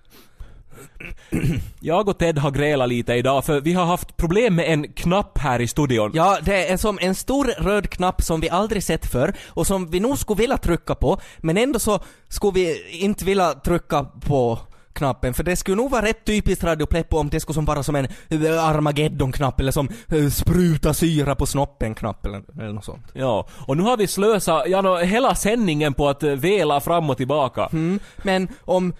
Jag 1.79 2.09
och 2.09 2.17
Ted 2.17 2.37
har 2.37 2.51
grälat 2.51 2.89
lite 2.89 3.13
idag 3.13 3.45
för 3.45 3.61
vi 3.61 3.73
har 3.73 3.85
haft 3.85 4.17
problem 4.17 4.55
med 4.55 4.73
en 4.73 4.93
knapp 4.93 5.37
här 5.37 5.61
i 5.61 5.67
studion. 5.67 6.11
Ja, 6.13 6.37
det 6.43 6.71
är 6.71 6.77
som 6.77 6.99
en 7.01 7.15
stor 7.15 7.45
röd 7.45 7.89
knapp 7.89 8.21
som 8.21 8.41
vi 8.41 8.49
aldrig 8.49 8.83
sett 8.83 9.05
förr 9.05 9.33
och 9.47 9.67
som 9.67 9.87
vi 9.89 9.99
nog 9.99 10.17
skulle 10.17 10.37
vilja 10.37 10.57
trycka 10.57 10.95
på, 10.95 11.19
men 11.37 11.57
ändå 11.57 11.79
så 11.79 11.99
skulle 12.27 12.53
vi 12.53 12.89
inte 12.99 13.25
vilja 13.25 13.53
trycka 13.53 14.03
på 14.03 14.59
knappen, 14.93 15.33
för 15.33 15.43
det 15.43 15.55
skulle 15.55 15.77
nog 15.77 15.91
vara 15.91 16.05
rätt 16.05 16.25
typiskt 16.25 16.63
Radio 16.63 16.85
Pleppo 16.85 17.17
om 17.17 17.29
det 17.29 17.39
skulle 17.39 17.53
som 17.53 17.65
vara 17.65 17.83
som 17.83 17.95
en 17.95 18.07
Armageddon-knapp 18.59 19.59
eller 19.59 19.71
som 19.71 19.89
eh, 20.07 20.29
spruta 20.29 20.93
syra 20.93 21.35
på 21.35 21.45
snoppen-knapp 21.45 22.25
eller, 22.25 22.43
eller 22.59 22.73
något 22.73 22.85
sånt. 22.85 23.05
Ja, 23.13 23.47
och 23.67 23.77
nu 23.77 23.83
har 23.83 23.97
vi 23.97 24.07
slösat 24.07 24.63
ja, 24.67 24.81
nå, 24.81 24.97
hela 24.97 25.35
sändningen 25.35 25.93
på 25.93 26.09
att 26.09 26.23
eh, 26.23 26.31
vela 26.31 26.79
fram 26.79 27.09
och 27.09 27.17
tillbaka. 27.17 27.69
Mm, 27.71 27.99
men 28.23 28.47
om, 28.61 28.93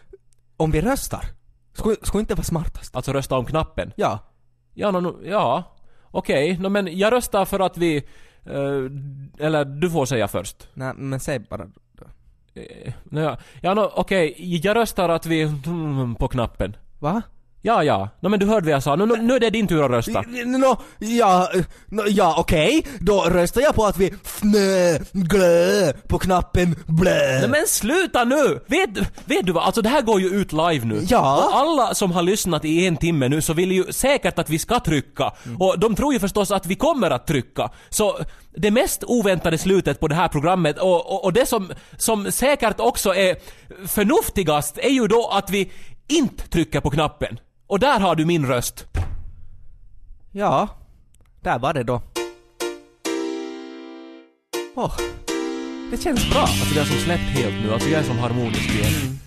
om 0.58 0.72
vi 0.72 0.82
röstar, 0.82 1.26
skulle, 1.74 1.96
skulle 2.02 2.22
inte 2.22 2.36
vara 2.36 2.44
smartast? 2.44 2.96
Alltså 2.96 3.14
rösta 3.14 3.38
om 3.38 3.46
knappen. 3.46 3.92
Ja. 3.96 4.20
Ja, 4.74 4.92
nå, 4.92 5.16
ja. 5.24 5.64
Okej, 6.12 6.58
nå, 6.60 6.70
men 6.70 6.98
jag 6.98 7.14
röstar 7.14 7.46
för 7.46 7.60
att 7.60 7.78
vi... 7.78 7.98
eh, 8.46 9.46
eller 9.46 9.66
du 9.66 9.90
får 9.90 10.06
säga 10.06 10.28
först. 10.28 10.68
Nej, 10.74 10.94
men 10.96 11.20
säg 11.20 11.40
bara. 11.40 11.64
Eh, 12.54 12.94
nå, 13.04 13.22
ja, 13.22 13.38
ja 13.62 13.74
nå, 13.74 13.92
okej, 13.96 14.36
jag 14.38 14.76
röstar 14.76 15.10
att 15.10 15.26
vi... 15.26 15.42
mm, 15.42 16.16
på 16.16 16.28
knappen. 16.28 16.76
Va? 17.00 17.22
Ja, 17.64 17.84
ja. 17.84 18.10
Nå 18.20 18.30
men 18.30 18.40
du 18.40 18.46
hörde 18.46 18.66
vad 18.66 18.74
jag 18.74 18.84
sa. 18.84 18.96
Nu, 18.96 19.06
nu, 19.06 19.16
nu 19.18 19.36
är 19.36 19.40
det 19.40 19.50
din 19.50 19.68
tur 19.68 19.86
att 19.86 19.92
rösta. 19.92 20.24
Nå, 20.46 20.82
ja, 21.00 21.50
eh, 21.54 21.64
nå, 21.88 22.04
ja 22.08 22.36
okej. 22.38 22.88
Då 23.00 23.24
röstar 23.24 23.62
jag 23.62 23.76
på 23.76 23.86
att 23.86 23.98
vi 23.98 24.14
fnö, 24.24 24.98
glö 25.12 25.94
på 26.08 26.20
knappen 26.20 26.76
blö. 26.88 27.40
Nej 27.40 27.50
men 27.50 27.68
sluta 27.68 28.24
nu! 28.24 28.60
Vet, 28.68 28.90
vet 29.26 29.46
du 29.46 29.52
vad, 29.52 29.64
alltså 29.64 29.82
det 29.82 29.90
här 29.90 30.02
går 30.02 30.22
ju 30.22 30.28
ut 30.28 30.52
live 30.52 30.86
nu. 30.86 31.06
Ja. 31.10 31.38
Och 31.38 31.56
alla 31.56 31.94
som 31.94 32.12
har 32.12 32.22
lyssnat 32.22 32.66
i 32.66 32.88
en 32.88 32.98
timme 32.98 33.30
nu 33.30 33.42
så 33.42 33.54
vill 33.54 33.72
ju 33.72 33.84
säkert 33.92 34.40
att 34.40 34.50
vi 34.50 34.60
ska 34.60 34.80
trycka. 34.80 35.32
Och 35.60 35.80
de 35.80 35.96
tror 35.96 36.14
ju 36.14 36.20
förstås 36.20 36.52
att 36.52 36.66
vi 36.66 36.76
kommer 36.76 37.12
att 37.12 37.28
trycka. 37.28 37.70
Så 37.90 38.20
det 38.56 38.72
mest 38.72 39.04
oväntade 39.04 39.58
slutet 39.58 40.00
på 40.00 40.08
det 40.08 40.16
här 40.16 40.28
programmet 40.28 40.80
och, 40.80 41.12
och, 41.12 41.24
och 41.24 41.34
det 41.34 41.46
som, 41.46 41.72
som 41.98 42.32
säkert 42.32 42.80
också 42.80 43.16
är 43.16 43.36
förnuftigast 43.88 44.78
är 44.78 44.90
ju 44.90 45.08
då 45.08 45.28
att 45.34 45.50
vi 45.50 45.72
inte 46.08 46.48
trycker 46.48 46.82
på 46.82 46.90
knappen. 46.90 47.40
Och 47.72 47.80
där 47.80 48.00
har 48.00 48.16
du 48.16 48.26
min 48.26 48.46
röst. 48.46 48.86
Ja, 50.32 50.68
där 51.42 51.60
var 51.60 51.74
det 51.74 51.84
då. 51.84 52.02
Åh, 54.76 54.98
det 55.92 55.98
känns 56.04 56.30
bra. 56.30 56.42
Alltså 56.42 56.74
det 56.74 56.80
har 56.80 56.88
som 56.88 56.98
släppt 56.98 57.22
helt 57.22 57.66
nu, 57.66 57.74
alltså 57.74 57.90
jag 57.90 58.00
är 58.00 58.04
som 58.04 58.20
harmonisk 58.20 58.70
igen. 58.70 59.20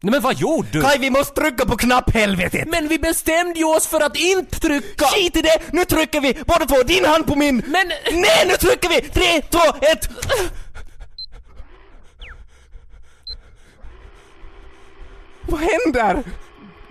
Nej 0.00 0.10
men 0.10 0.20
vad 0.20 0.36
gjorde 0.36 0.68
du? 0.72 0.82
Kaj, 0.82 0.98
vi 0.98 1.10
måste 1.10 1.40
trycka 1.40 1.66
på 1.66 1.76
knapphelvetet! 1.76 2.68
Men 2.68 2.88
vi 2.88 2.98
bestämde 2.98 3.58
ju 3.58 3.64
oss 3.64 3.86
för 3.86 4.00
att 4.00 4.16
inte 4.16 4.60
trycka! 4.60 5.04
Skit 5.04 5.36
i 5.36 5.42
det! 5.42 5.58
Nu 5.72 5.84
trycker 5.84 6.20
vi! 6.20 6.36
Båda 6.46 6.66
två, 6.66 6.82
din 6.82 7.04
hand 7.04 7.26
på 7.26 7.34
min! 7.34 7.56
Men... 7.56 7.88
Nej, 8.12 8.46
nu 8.46 8.54
trycker 8.54 8.88
vi! 8.88 9.08
Tre, 9.08 9.42
två, 9.50 9.76
ett! 9.80 10.08
Vad 15.48 15.60
händer? 15.60 16.22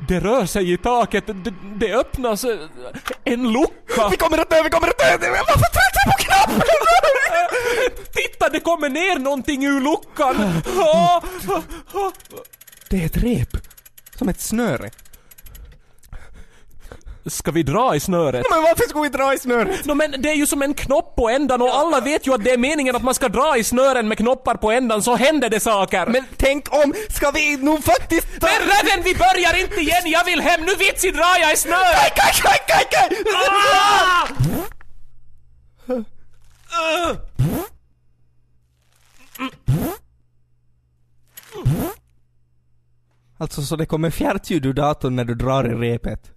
Det 0.07 0.19
rör 0.19 0.45
sig 0.45 0.73
i 0.73 0.77
taket, 0.77 1.23
det, 1.27 1.53
det 1.75 1.93
öppnas 1.93 2.43
eh, 2.43 2.57
en 3.23 3.51
lucka. 3.51 4.09
Vi 4.11 4.17
kommer 4.17 4.37
att 4.37 4.49
dö, 4.49 4.63
vi 4.63 4.69
kommer 4.69 4.87
att 4.87 4.97
dö! 4.97 5.17
Varför 5.19 5.69
tryckte 5.75 5.99
vi 6.05 6.11
på 6.11 6.23
knappen? 6.23 6.61
Titta, 8.13 8.49
det 8.49 8.59
kommer 8.59 8.89
ner 8.89 9.19
någonting 9.19 9.65
ur 9.65 9.81
luckan! 9.81 10.35
Ah, 10.79 11.21
ah, 11.47 11.61
ah. 11.93 12.11
Det 12.89 13.01
är 13.01 13.05
ett 13.05 13.17
rep. 13.17 13.57
Som 14.15 14.29
ett 14.29 14.41
snöre. 14.41 14.89
Ska 17.27 17.51
vi 17.51 17.63
dra 17.63 17.95
i 17.95 17.99
snöret? 17.99 18.45
Men 18.49 18.61
varför 18.61 18.89
ska 18.89 18.99
vi 18.99 19.09
dra 19.09 19.33
i 19.33 19.39
snöret? 19.39 19.85
No, 19.85 19.93
men 19.93 20.21
det 20.21 20.29
är 20.29 20.35
ju 20.35 20.45
som 20.45 20.61
en 20.61 20.73
knopp 20.73 21.15
på 21.15 21.29
ändan 21.29 21.61
och 21.61 21.75
alla 21.75 21.99
vet 21.99 22.27
ju 22.27 22.33
att 22.33 22.43
det 22.43 22.51
är 22.51 22.57
meningen 22.57 22.95
att 22.95 23.03
man 23.03 23.13
ska 23.13 23.29
dra 23.29 23.57
i 23.57 23.63
snören 23.63 24.07
med 24.07 24.17
knoppar 24.17 24.55
på 24.55 24.71
ändan 24.71 25.03
så 25.03 25.15
händer 25.15 25.49
det 25.49 25.59
saker. 25.59 26.05
Men 26.05 26.23
tänk 26.37 26.73
om, 26.73 26.93
ska 27.09 27.31
vi 27.31 27.57
nog 27.57 27.83
faktiskt 27.83 28.39
ta... 28.39 28.47
Men 28.47 28.69
Reven, 28.69 29.03
vi 29.03 29.15
börjar 29.15 29.61
inte 29.61 29.75
igen, 29.75 30.03
jag 30.05 30.25
vill 30.25 30.41
hem, 30.41 30.61
nu 30.61 30.75
vitsi 30.79 31.11
drar 31.11 31.37
jag 31.41 31.53
i 31.53 31.57
snöret! 31.57 32.13
Kaj, 32.15 32.33
kaj, 32.41 32.59
kaj, 32.67 32.85
kaj! 32.91 33.23
Ah! 33.33 34.27
Alltså 43.39 43.61
så 43.61 43.75
det 43.75 43.85
kommer 43.85 44.09
fjärrljud 44.09 44.65
ur 44.65 44.73
datorn 44.73 45.15
när 45.15 45.25
du 45.25 45.35
drar 45.35 45.65
i 45.65 45.91
repet? 45.91 46.36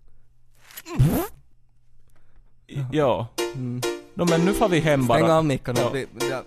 Ja. 2.92 3.26
No, 4.14 4.24
men 4.24 4.44
nu 4.44 4.52
får 4.52 4.68
vi 4.68 4.80
hem 4.80 5.06
bara. 5.06 5.18
Stäng 5.18 5.30
av 5.30 5.44
mickarna. 5.44 5.80
Ja. 6.30 6.42